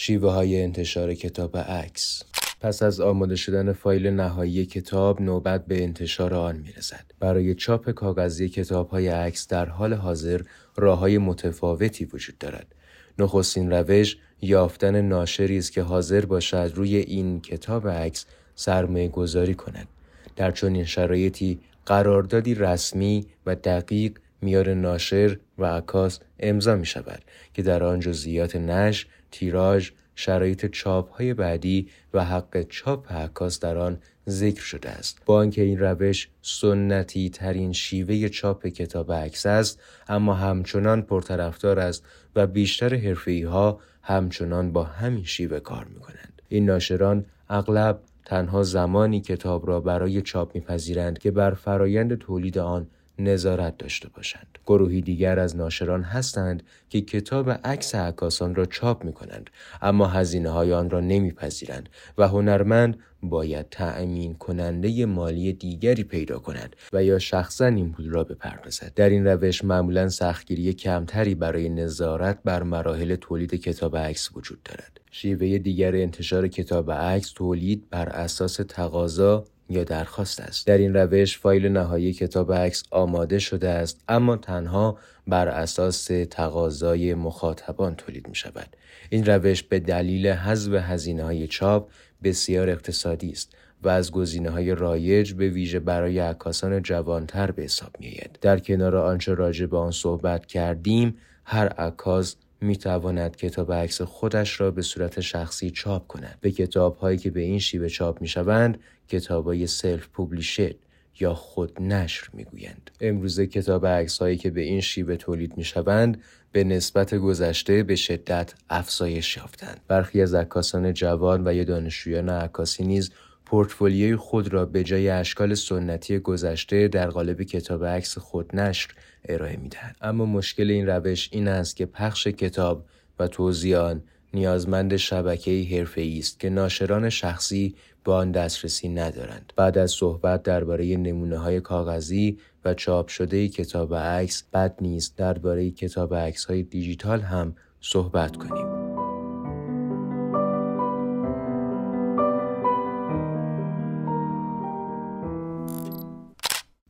شیوه 0.00 0.32
های 0.32 0.62
انتشار 0.62 1.14
کتاب 1.14 1.56
عکس 1.56 2.22
پس 2.60 2.82
از 2.82 3.00
آماده 3.00 3.36
شدن 3.36 3.72
فایل 3.72 4.06
نهایی 4.06 4.66
کتاب 4.66 5.22
نوبت 5.22 5.66
به 5.66 5.82
انتشار 5.82 6.34
آن 6.34 6.56
می‌رسد. 6.56 7.04
برای 7.20 7.54
چاپ 7.54 7.90
کاغذی 7.90 8.48
کتاب 8.48 8.88
های 8.88 9.08
عکس 9.08 9.48
در 9.48 9.68
حال 9.68 9.94
حاضر 9.94 10.40
راه 10.76 10.98
های 10.98 11.18
متفاوتی 11.18 12.04
وجود 12.04 12.38
دارد. 12.38 12.74
نخستین 13.18 13.70
روش 13.72 14.16
یافتن 14.40 15.00
ناشری 15.00 15.58
است 15.58 15.72
که 15.72 15.82
حاضر 15.82 16.24
باشد 16.24 16.72
روی 16.74 16.96
این 16.96 17.40
کتاب 17.40 17.88
عکس 17.88 18.26
سرمایه 18.54 19.08
گذاری 19.08 19.54
کند. 19.54 19.88
در 20.36 20.50
چنین 20.50 20.84
شرایطی 20.84 21.60
قراردادی 21.86 22.54
رسمی 22.54 23.26
و 23.46 23.54
دقیق 23.54 24.18
میار 24.42 24.74
ناشر 24.74 25.38
و 25.58 25.64
عکاس 25.64 26.20
امضا 26.40 26.76
می 26.76 26.86
شود 26.86 27.22
که 27.54 27.62
در 27.62 27.84
آن 27.84 28.00
جزئیات 28.00 28.56
نشر 28.56 29.06
تیراژ 29.30 29.90
شرایط 30.14 30.66
چاپ 30.66 31.12
های 31.12 31.34
بعدی 31.34 31.88
و 32.14 32.24
حق 32.24 32.62
چاپ 32.68 33.12
عکاس 33.12 33.60
در 33.60 33.76
آن 33.76 33.98
ذکر 34.28 34.62
شده 34.62 34.90
است 34.90 35.18
با 35.26 35.38
آنکه 35.38 35.62
این 35.62 35.78
روش 35.78 36.28
سنتی 36.42 37.30
ترین 37.30 37.72
شیوه 37.72 38.28
چاپ 38.28 38.66
کتاب 38.66 39.12
عکس 39.12 39.46
است 39.46 39.80
اما 40.08 40.34
همچنان 40.34 41.02
پرطرفدار 41.02 41.78
است 41.78 42.04
و 42.36 42.46
بیشتر 42.46 42.94
حرفی 42.94 43.42
ها 43.42 43.80
همچنان 44.02 44.72
با 44.72 44.84
همین 44.84 45.24
شیوه 45.24 45.60
کار 45.60 45.84
می 45.84 46.00
کنند. 46.00 46.42
این 46.48 46.66
ناشران 46.66 47.24
اغلب 47.48 48.00
تنها 48.24 48.62
زمانی 48.62 49.20
کتاب 49.20 49.68
را 49.68 49.80
برای 49.80 50.22
چاپ 50.22 50.54
میپذیرند 50.54 51.18
که 51.18 51.30
بر 51.30 51.54
فرایند 51.54 52.14
تولید 52.18 52.58
آن 52.58 52.86
نظارت 53.18 53.78
داشته 53.78 54.08
باشند. 54.08 54.58
گروهی 54.66 55.00
دیگر 55.00 55.38
از 55.38 55.56
ناشران 55.56 56.02
هستند 56.02 56.62
که 56.88 57.00
کتاب 57.00 57.50
عکس 57.50 57.94
عکاسان 57.94 58.54
را 58.54 58.66
چاپ 58.66 59.04
می 59.04 59.12
کنند 59.12 59.50
اما 59.82 60.06
هزینه 60.06 60.50
های 60.50 60.72
آن 60.72 60.90
را 60.90 61.00
نمیپذیرند 61.00 61.88
و 62.18 62.28
هنرمند 62.28 62.98
باید 63.22 63.66
تأمین 63.70 64.34
کننده 64.34 65.06
مالی 65.06 65.52
دیگری 65.52 66.04
پیدا 66.04 66.38
کند 66.38 66.76
و 66.92 67.04
یا 67.04 67.18
شخصا 67.18 67.66
این 67.66 67.92
پول 67.92 68.10
را 68.10 68.24
بپردازد 68.24 68.92
در 68.94 69.08
این 69.08 69.26
روش 69.26 69.64
معمولا 69.64 70.08
سختگیری 70.08 70.72
کمتری 70.72 71.34
برای 71.34 71.68
نظارت 71.68 72.38
بر 72.44 72.62
مراحل 72.62 73.16
تولید 73.16 73.54
کتاب 73.54 73.96
عکس 73.96 74.30
وجود 74.36 74.62
دارد 74.62 75.00
شیوه 75.10 75.58
دیگر 75.58 75.96
انتشار 75.96 76.48
کتاب 76.48 76.92
عکس 76.92 77.32
تولید 77.32 77.90
بر 77.90 78.08
اساس 78.08 78.56
تقاضا 78.68 79.44
یا 79.68 79.84
درخواست 79.84 80.40
است 80.40 80.66
در 80.66 80.78
این 80.78 80.94
روش 80.94 81.38
فایل 81.38 81.68
نهایی 81.68 82.12
کتاب 82.12 82.52
عکس 82.52 82.82
آماده 82.90 83.38
شده 83.38 83.68
است 83.68 84.00
اما 84.08 84.36
تنها 84.36 84.98
بر 85.26 85.48
اساس 85.48 86.10
تقاضای 86.30 87.14
مخاطبان 87.14 87.94
تولید 87.94 88.28
می 88.28 88.34
شود 88.34 88.76
این 89.10 89.24
روش 89.24 89.62
به 89.62 89.80
دلیل 89.80 90.26
حذف 90.26 90.72
هزینه 90.72 91.24
های 91.24 91.46
چاپ 91.46 91.90
بسیار 92.22 92.70
اقتصادی 92.70 93.30
است 93.30 93.52
و 93.82 93.88
از 93.88 94.12
گزینه 94.12 94.50
های 94.50 94.74
رایج 94.74 95.32
به 95.32 95.48
ویژه 95.48 95.80
برای 95.80 96.18
عکاسان 96.18 96.82
جوانتر 96.82 97.50
به 97.50 97.62
حساب 97.62 97.90
می 98.00 98.06
آید. 98.06 98.38
در 98.40 98.58
کنار 98.58 98.96
آنچه 98.96 99.34
راجع 99.34 99.66
به 99.66 99.78
آن 99.78 99.90
صحبت 99.90 100.46
کردیم 100.46 101.16
هر 101.44 101.68
عکاس 101.68 102.36
می 102.60 102.76
تواند 102.76 103.36
کتاب 103.36 103.72
عکس 103.72 104.02
خودش 104.02 104.60
را 104.60 104.70
به 104.70 104.82
صورت 104.82 105.20
شخصی 105.20 105.70
چاپ 105.70 106.06
کند. 106.06 106.38
به 106.40 106.50
کتاب 106.50 106.96
هایی 106.96 107.18
که 107.18 107.30
به 107.30 107.40
این 107.40 107.58
شیوه 107.58 107.88
چاپ 107.88 108.20
می 108.20 108.28
شوند 108.28 108.78
کتاب 109.08 109.44
های 109.44 109.66
سلف 109.66 110.08
پوبلیشد 110.08 110.76
یا 111.20 111.34
خود 111.34 111.82
نشر 111.82 112.28
می‌گویند. 112.32 112.90
امروزه 113.00 113.46
کتاب 113.46 113.86
عکس 113.86 114.18
هایی 114.18 114.36
که 114.36 114.50
به 114.50 114.60
این 114.60 114.80
شیوه 114.80 115.16
تولید 115.16 115.56
می‌شوند 115.56 116.22
به 116.52 116.64
نسبت 116.64 117.14
گذشته 117.14 117.82
به 117.82 117.96
شدت 117.96 118.54
افزایش 118.70 119.36
یافتند. 119.36 119.80
برخی 119.88 120.22
از 120.22 120.34
عکاسان 120.34 120.92
جوان 120.92 121.48
و 121.48 121.54
یا 121.54 121.64
دانشجویان 121.64 122.28
عکاسی 122.28 122.84
نیز 122.84 123.10
پورتفولیوی 123.46 124.16
خود 124.16 124.52
را 124.52 124.66
به 124.66 124.84
جای 124.84 125.08
اشکال 125.08 125.54
سنتی 125.54 126.18
گذشته 126.18 126.88
در 126.88 127.10
قالب 127.10 127.42
کتاب 127.42 127.84
عکس 127.84 128.18
خود 128.18 128.56
نشر 128.56 128.90
ارائه 129.28 129.56
می‌دهند 129.56 129.96
اما 130.00 130.24
مشکل 130.24 130.70
این 130.70 130.86
روش 130.86 131.28
این 131.32 131.48
است 131.48 131.76
که 131.76 131.86
پخش 131.86 132.26
کتاب 132.26 132.84
و 133.18 133.28
توضیح 133.28 133.78
آن 133.78 134.02
نیازمند 134.34 134.96
شبکه 134.96 135.66
حرفه‌ای 135.70 136.18
است 136.18 136.40
که 136.40 136.50
ناشران 136.50 137.08
شخصی 137.08 137.74
به 138.08 138.14
آن 138.14 138.32
دسترسی 138.32 138.88
ندارند. 138.88 139.52
بعد 139.56 139.78
از 139.78 139.90
صحبت 139.90 140.42
درباره 140.42 140.96
نمونه 140.96 141.38
های 141.38 141.60
کاغذی 141.60 142.38
و 142.64 142.74
چاپ 142.74 143.08
شده 143.08 143.48
کتاب 143.48 143.94
عکس 143.94 144.42
بد 144.52 144.74
نیست 144.80 145.16
درباره 145.16 145.70
کتاب 145.70 146.14
عکس 146.14 146.44
های 146.44 146.62
دیجیتال 146.62 147.20
هم 147.20 147.54
صحبت 147.80 148.36
کنیم. 148.36 148.66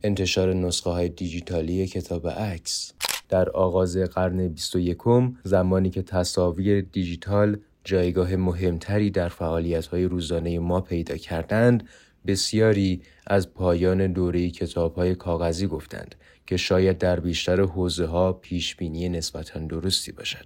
انتشار 0.03 0.53
نسخه 0.53 0.89
های 0.89 1.09
دیجیتالی 1.09 1.87
کتاب 1.87 2.27
عکس 2.27 2.93
در 3.29 3.49
آغاز 3.49 3.97
قرن 3.97 4.47
21 4.47 4.97
زمانی 5.43 5.89
که 5.89 6.01
تصاویر 6.01 6.81
دیجیتال 6.81 7.57
جایگاه 7.83 8.35
مهمتری 8.35 9.11
در 9.11 9.29
فعالیت 9.29 9.85
های 9.85 10.05
روزانه 10.05 10.59
ما 10.59 10.81
پیدا 10.81 11.17
کردند 11.17 11.87
بسیاری 12.27 13.01
از 13.27 13.53
پایان 13.53 14.13
دوره 14.13 14.49
کتاب 14.49 14.95
های 14.95 15.15
کاغذی 15.15 15.67
گفتند 15.67 16.15
که 16.47 16.57
شاید 16.57 16.97
در 16.97 17.19
بیشتر 17.19 17.61
حوزه 17.61 18.05
ها 18.05 18.33
پیش 18.33 18.75
بینی 18.75 19.09
نسبتا 19.09 19.59
درستی 19.59 20.11
باشد 20.11 20.45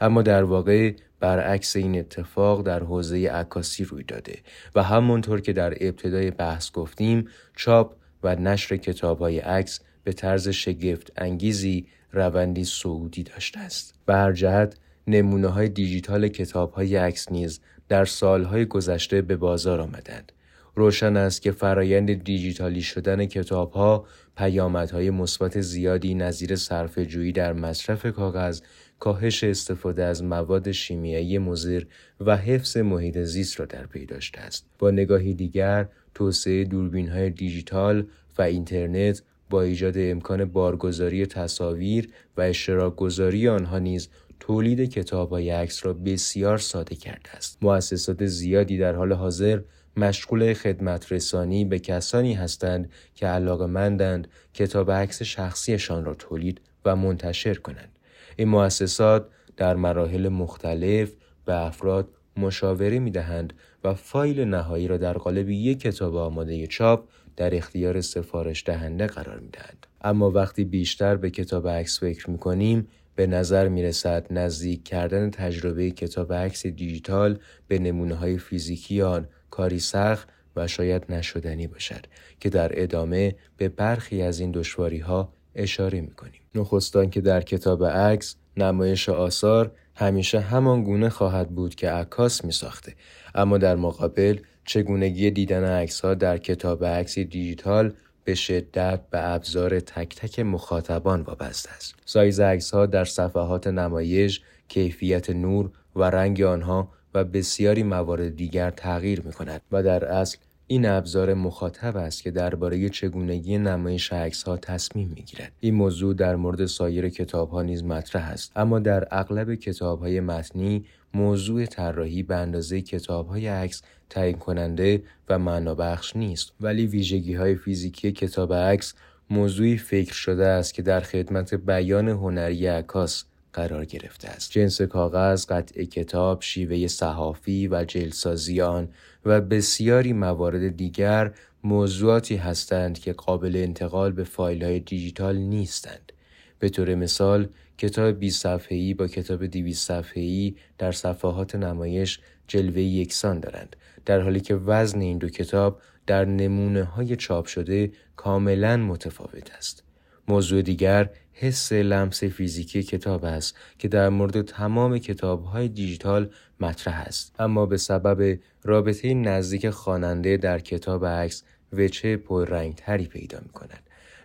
اما 0.00 0.22
در 0.22 0.44
واقع 0.44 0.92
برعکس 1.20 1.76
این 1.76 1.98
اتفاق 1.98 2.62
در 2.62 2.82
حوزه 2.82 3.28
عکاسی 3.28 3.84
روی 3.84 4.04
داده 4.04 4.38
و 4.74 4.82
همونطور 4.82 5.40
که 5.40 5.52
در 5.52 5.74
ابتدای 5.80 6.30
بحث 6.30 6.72
گفتیم 6.72 7.28
چاپ 7.56 7.94
و 8.22 8.36
نشر 8.36 8.76
کتاب 8.76 9.18
های 9.18 9.38
عکس 9.38 9.80
به 10.04 10.12
طرز 10.12 10.48
شگفت 10.48 11.12
انگیزی 11.16 11.86
روندی 12.12 12.64
سعودی 12.64 13.22
داشته 13.22 13.60
است. 13.60 13.94
هر 14.08 14.32
جهت 14.32 14.78
نمونه 15.06 15.48
های 15.48 15.68
دیجیتال 15.68 16.28
کتاب 16.28 16.72
های 16.72 16.96
عکس 16.96 17.32
نیز 17.32 17.60
در 17.88 18.04
سالهای 18.04 18.64
گذشته 18.64 19.22
به 19.22 19.36
بازار 19.36 19.80
آمدند. 19.80 20.32
روشن 20.74 21.16
است 21.16 21.42
که 21.42 21.52
فرایند 21.52 22.24
دیجیتالی 22.24 22.82
شدن 22.82 23.26
کتاب 23.26 23.72
ها 23.72 24.06
پیامدهای 24.36 25.10
مثبت 25.10 25.60
زیادی 25.60 26.14
نظیر 26.14 26.56
صرف 26.56 26.98
جویی 26.98 27.32
در 27.32 27.52
مصرف 27.52 28.06
کاغذ، 28.06 28.60
کاهش 28.98 29.44
استفاده 29.44 30.04
از 30.04 30.24
مواد 30.24 30.72
شیمیایی 30.72 31.38
مضر 31.38 31.82
و 32.20 32.36
حفظ 32.36 32.76
محیط 32.76 33.18
زیست 33.18 33.60
را 33.60 33.66
در 33.66 33.86
پی 33.86 34.06
داشته 34.06 34.40
است. 34.40 34.66
با 34.78 34.90
نگاهی 34.90 35.34
دیگر، 35.34 35.88
توسعه 36.14 36.64
دوربین 36.64 37.08
های 37.08 37.30
دیجیتال 37.30 38.06
و 38.38 38.42
اینترنت 38.42 39.22
با 39.50 39.62
ایجاد 39.62 39.94
امکان 39.96 40.44
بارگذاری 40.44 41.26
تصاویر 41.26 42.08
و 42.36 42.40
اشتراک 42.40 42.96
گذاری 42.96 43.48
آنها 43.48 43.78
نیز 43.78 44.08
تولید 44.42 44.90
کتاب 44.90 45.30
های 45.30 45.50
عکس 45.50 45.86
را 45.86 45.92
بسیار 45.92 46.58
ساده 46.58 46.94
کرده 46.94 47.30
است. 47.30 47.58
مؤسسات 47.62 48.26
زیادی 48.26 48.78
در 48.78 48.94
حال 48.94 49.12
حاضر 49.12 49.60
مشغول 49.96 50.54
خدمت 50.54 51.12
رسانی 51.12 51.64
به 51.64 51.78
کسانی 51.78 52.34
هستند 52.34 52.90
که 53.14 53.26
علاقمندند 53.26 54.28
کتاب 54.54 54.90
عکس 54.90 55.22
شخصیشان 55.22 56.04
را 56.04 56.14
تولید 56.14 56.60
و 56.84 56.96
منتشر 56.96 57.54
کنند. 57.54 57.98
این 58.36 58.48
مؤسسات 58.48 59.26
در 59.56 59.76
مراحل 59.76 60.28
مختلف 60.28 61.12
به 61.44 61.66
افراد 61.66 62.08
مشاوره 62.36 62.98
می 62.98 63.10
دهند 63.10 63.52
و 63.84 63.94
فایل 63.94 64.40
نهایی 64.44 64.88
را 64.88 64.96
در 64.96 65.12
قالب 65.12 65.48
یک 65.48 65.80
کتاب 65.80 66.16
آماده 66.16 66.66
چاپ 66.66 67.08
در 67.36 67.54
اختیار 67.54 68.00
سفارش 68.00 68.64
دهنده 68.66 69.06
قرار 69.06 69.38
می 69.38 69.48
دهند. 69.48 69.86
اما 70.04 70.30
وقتی 70.30 70.64
بیشتر 70.64 71.16
به 71.16 71.30
کتاب 71.30 71.68
عکس 71.68 72.00
فکر 72.00 72.30
می 72.30 72.38
کنیم 72.38 72.88
به 73.14 73.26
نظر 73.26 73.68
می 73.68 73.82
رسد 73.82 74.26
نزدیک 74.30 74.84
کردن 74.84 75.30
تجربه 75.30 75.90
کتاب 75.90 76.32
عکس 76.32 76.66
دیجیتال 76.66 77.38
به 77.68 77.78
نمونه 77.78 78.14
های 78.14 78.38
فیزیکی 78.38 79.02
آن 79.02 79.28
کاری 79.50 79.78
سخت 79.78 80.28
و 80.56 80.68
شاید 80.68 81.04
نشدنی 81.08 81.66
باشد 81.66 82.06
که 82.40 82.50
در 82.50 82.82
ادامه 82.82 83.34
به 83.56 83.68
برخی 83.68 84.22
از 84.22 84.40
این 84.40 84.50
دشواری 84.50 84.98
ها 84.98 85.32
اشاره 85.54 86.00
می 86.00 86.10
کنیم. 86.10 86.40
نخستان 86.54 87.10
که 87.10 87.20
در 87.20 87.40
کتاب 87.40 87.84
عکس 87.84 88.36
نمایش 88.56 89.08
آثار 89.08 89.72
همیشه 89.94 90.40
همان 90.40 90.84
گونه 90.84 91.08
خواهد 91.08 91.48
بود 91.48 91.74
که 91.74 91.90
عکاس 91.90 92.44
می 92.44 92.52
ساخته 92.52 92.94
اما 93.34 93.58
در 93.58 93.76
مقابل 93.76 94.38
چگونگی 94.64 95.30
دیدن 95.30 95.64
عکس 95.64 96.00
ها 96.00 96.14
در 96.14 96.38
کتاب 96.38 96.84
عکس 96.84 97.18
دیجیتال 97.18 97.92
به 98.24 98.34
شدت 98.34 99.00
به 99.10 99.28
ابزار 99.28 99.80
تک 99.80 100.16
تک 100.16 100.40
مخاطبان 100.40 101.22
وابسته 101.22 101.70
است. 101.70 101.94
سایز 102.04 102.40
عکس 102.40 102.70
ها 102.70 102.86
در 102.86 103.04
صفحات 103.04 103.66
نمایش، 103.66 104.40
کیفیت 104.68 105.30
نور 105.30 105.70
و 105.96 106.02
رنگ 106.02 106.42
آنها 106.42 106.88
و 107.14 107.24
بسیاری 107.24 107.82
موارد 107.82 108.36
دیگر 108.36 108.70
تغییر 108.70 109.20
می 109.20 109.32
کند 109.32 109.60
و 109.72 109.82
در 109.82 110.04
اصل 110.04 110.38
این 110.66 110.86
ابزار 110.86 111.34
مخاطب 111.34 111.96
است 111.96 112.22
که 112.22 112.30
درباره 112.30 112.88
چگونگی 112.88 113.58
نمایش 113.58 114.12
عکس 114.12 114.42
ها 114.42 114.56
تصمیم 114.56 115.12
می 115.16 115.22
گیرد. 115.22 115.52
این 115.60 115.74
موضوع 115.74 116.14
در 116.14 116.36
مورد 116.36 116.66
سایر 116.66 117.08
کتاب 117.08 117.50
ها 117.50 117.62
نیز 117.62 117.84
مطرح 117.84 118.28
است 118.28 118.52
اما 118.56 118.78
در 118.78 119.08
اغلب 119.10 119.54
کتاب 119.54 120.00
های 120.00 120.20
متنی 120.20 120.84
موضوع 121.14 121.66
طراحی 121.66 122.22
به 122.22 122.36
اندازه 122.36 122.80
کتاب 122.82 123.28
های 123.28 123.46
عکس 123.46 123.82
تعیین 124.12 124.38
کننده 124.38 125.02
و 125.28 125.38
معنابخش 125.38 126.16
نیست. 126.16 126.52
ولی 126.60 126.86
ویژگی 126.86 127.34
های 127.34 127.54
فیزیکی 127.54 128.12
کتاب 128.12 128.54
عکس 128.54 128.94
موضوعی 129.30 129.78
فکر 129.78 130.14
شده 130.14 130.46
است 130.46 130.74
که 130.74 130.82
در 130.82 131.00
خدمت 131.00 131.54
بیان 131.54 132.08
هنری 132.08 132.66
عکاس 132.66 133.24
قرار 133.52 133.84
گرفته 133.84 134.28
است. 134.28 134.50
جنس 134.50 134.82
کاغذ 134.82 135.46
قطع 135.46 135.84
کتاب 135.84 136.42
شیوه 136.42 136.86
صحافی 136.86 137.68
و 137.68 137.84
جلسازی 137.84 138.60
آن 138.60 138.88
و 139.24 139.40
بسیاری 139.40 140.12
موارد 140.12 140.76
دیگر 140.76 141.32
موضوعاتی 141.64 142.36
هستند 142.36 142.98
که 142.98 143.12
قابل 143.12 143.56
انتقال 143.56 144.12
به 144.12 144.24
فایل 144.24 144.64
های 144.64 144.80
دیجیتال 144.80 145.36
نیستند. 145.36 146.12
به 146.58 146.68
طور 146.68 146.94
مثال 146.94 147.48
کتاب 147.78 148.18
20 148.18 148.42
صفحه‌ای 148.42 148.94
با 148.94 149.06
کتاب 149.06 149.46
200 149.46 149.88
صفحه‌ای 149.88 150.54
در 150.78 150.92
صفحات 150.92 151.54
نمایش 151.54 152.20
جلوه 152.48 152.80
یکسان 152.80 153.40
دارند. 153.40 153.76
در 154.04 154.20
حالی 154.20 154.40
که 154.40 154.54
وزن 154.54 155.00
این 155.00 155.18
دو 155.18 155.28
کتاب 155.28 155.80
در 156.06 156.24
نمونه 156.24 156.84
های 156.84 157.16
چاپ 157.16 157.46
شده 157.46 157.92
کاملا 158.16 158.76
متفاوت 158.76 159.50
است 159.54 159.84
موضوع 160.28 160.62
دیگر 160.62 161.10
حس 161.32 161.72
لمس 161.72 162.24
فیزیکی 162.24 162.82
کتاب 162.82 163.24
است 163.24 163.56
که 163.78 163.88
در 163.88 164.08
مورد 164.08 164.42
تمام 164.42 164.98
کتاب 164.98 165.44
های 165.44 165.68
دیجیتال 165.68 166.30
مطرح 166.60 167.00
است 167.00 167.34
اما 167.38 167.66
به 167.66 167.76
سبب 167.76 168.38
رابطه 168.64 169.14
نزدیک 169.14 169.70
خواننده 169.70 170.36
در 170.36 170.58
کتاب 170.58 171.06
عکس 171.06 171.42
وچه 171.72 172.16
پررنگتری 172.16 173.06
پیدا 173.06 173.38
می 173.42 173.48
کند. 173.48 173.82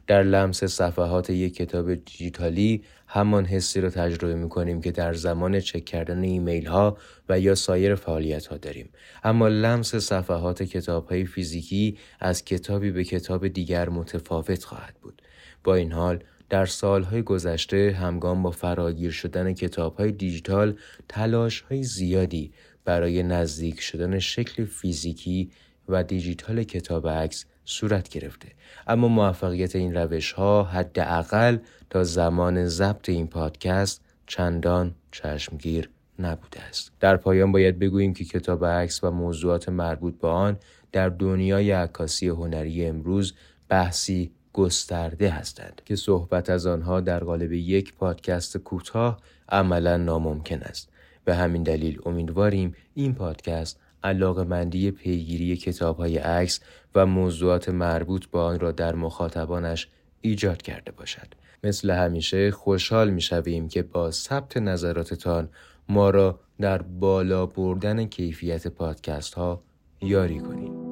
در 0.08 0.24
لمس 0.24 0.64
صفحات 0.64 1.30
یک 1.30 1.56
کتاب 1.56 1.96
دیجیتالی 1.96 2.84
همان 3.08 3.46
حسی 3.46 3.82
را 3.82 3.90
تجربه 3.90 4.36
می 4.36 4.50
کنیم 4.50 4.82
که 4.82 4.92
در 4.92 5.14
زمان 5.14 5.60
چک 5.60 5.86
کردن 5.86 6.24
ایمیل 6.24 6.66
ها 6.66 6.98
و 7.30 7.40
یا 7.40 7.56
سایر 7.56 7.96
فعالیت 7.96 8.48
ها 8.48 8.58
داریم. 8.58 8.90
اما 9.24 9.48
لمس 9.48 9.96
صفحات 9.96 10.64
کتاب 10.64 11.08
های 11.08 11.26
فیزیکی 11.26 11.98
از 12.20 12.46
کتابی 12.46 12.92
به 12.92 13.04
کتاب 13.04 13.48
دیگر 13.48 13.90
متفاوت 13.90 14.64
خواهد 14.64 14.96
بود. 15.02 15.22
با 15.64 15.76
این 15.76 15.92
حال 15.92 16.24
در 16.50 16.66
سالهای 16.66 17.22
گذشته 17.22 17.98
همگام 18.00 18.44
با 18.44 18.52
فراگیر 18.52 19.12
شدن 19.12 19.54
کتابهای 19.54 20.12
دیجیتال 20.12 20.78
تلاش 21.10 21.62
های 21.62 21.84
زیادی 21.84 22.52
برای 22.86 23.24
نزدیک 23.24 23.82
شدن 23.82 24.20
شکل 24.20 24.66
فیزیکی 24.66 25.52
و 25.90 26.04
دیجیتال 26.04 26.64
کتاب 26.64 27.08
عکس 27.08 27.46
صورت 27.70 28.10
گرفته. 28.10 28.48
اما 28.88 29.08
موفقیت 29.08 29.76
این 29.76 29.96
روش 29.96 30.32
ها 30.32 30.64
حداقل 30.64 31.58
تا 31.90 32.04
زمان 32.04 32.68
ضبط 32.68 33.10
این 33.10 33.28
پادکست 33.28 34.02
چندان 34.28 34.96
چشمگیر 35.12 35.90
نبوده 36.20 36.62
است. 36.62 36.92
در 37.00 37.18
پایان 37.18 37.52
باید 37.52 37.80
بگوییم 37.80 38.14
که 38.14 38.26
کتاب 38.26 38.66
عکس 38.66 39.04
و 39.04 39.12
موضوعات 39.12 39.70
مربوط 39.70 40.20
به 40.20 40.28
آن 40.28 40.58
در 40.92 41.10
دنیای 41.10 41.72
عکاسی 41.72 42.28
هنری 42.28 42.86
امروز 42.86 43.34
بحثی 43.70 44.32
گسترده 44.54 45.30
هستند 45.30 45.82
که 45.86 45.96
صحبت 45.96 46.50
از 46.50 46.68
آنها 46.68 47.02
در 47.02 47.20
قالب 47.20 47.54
یک 47.54 47.94
پادکست 47.94 48.58
کوتاه 48.58 49.20
عملا 49.50 49.98
ناممکن 49.98 50.60
است. 50.62 50.90
به 51.26 51.36
همین 51.36 51.64
دلیل 51.64 52.00
امیدواریم 52.06 52.76
این 52.94 53.16
پادکست 53.16 53.80
علاقه 54.08 54.44
مندی 54.44 54.92
پیگیری 54.92 55.58
کتاب 55.58 55.98
های 55.98 56.18
عکس 56.18 56.60
و 56.96 57.06
موضوعات 57.06 57.70
مربوط 57.70 58.26
با 58.32 58.46
آن 58.46 58.60
را 58.60 58.72
در 58.72 58.96
مخاطبانش 58.96 59.88
ایجاد 60.22 60.62
کرده 60.62 60.92
باشد. 60.92 61.28
مثل 61.64 61.90
همیشه 61.90 62.52
خوشحال 62.52 63.10
می 63.10 63.22
شویم 63.22 63.68
که 63.68 63.84
با 63.84 64.12
ثبت 64.12 64.58
نظراتتان 64.58 65.50
ما 65.90 66.10
را 66.10 66.40
در 66.62 66.82
بالا 66.82 67.46
بردن 67.46 68.06
کیفیت 68.06 68.68
پادکست 68.68 69.34
ها 69.34 69.64
یاری 70.02 70.40
کنید. 70.40 70.87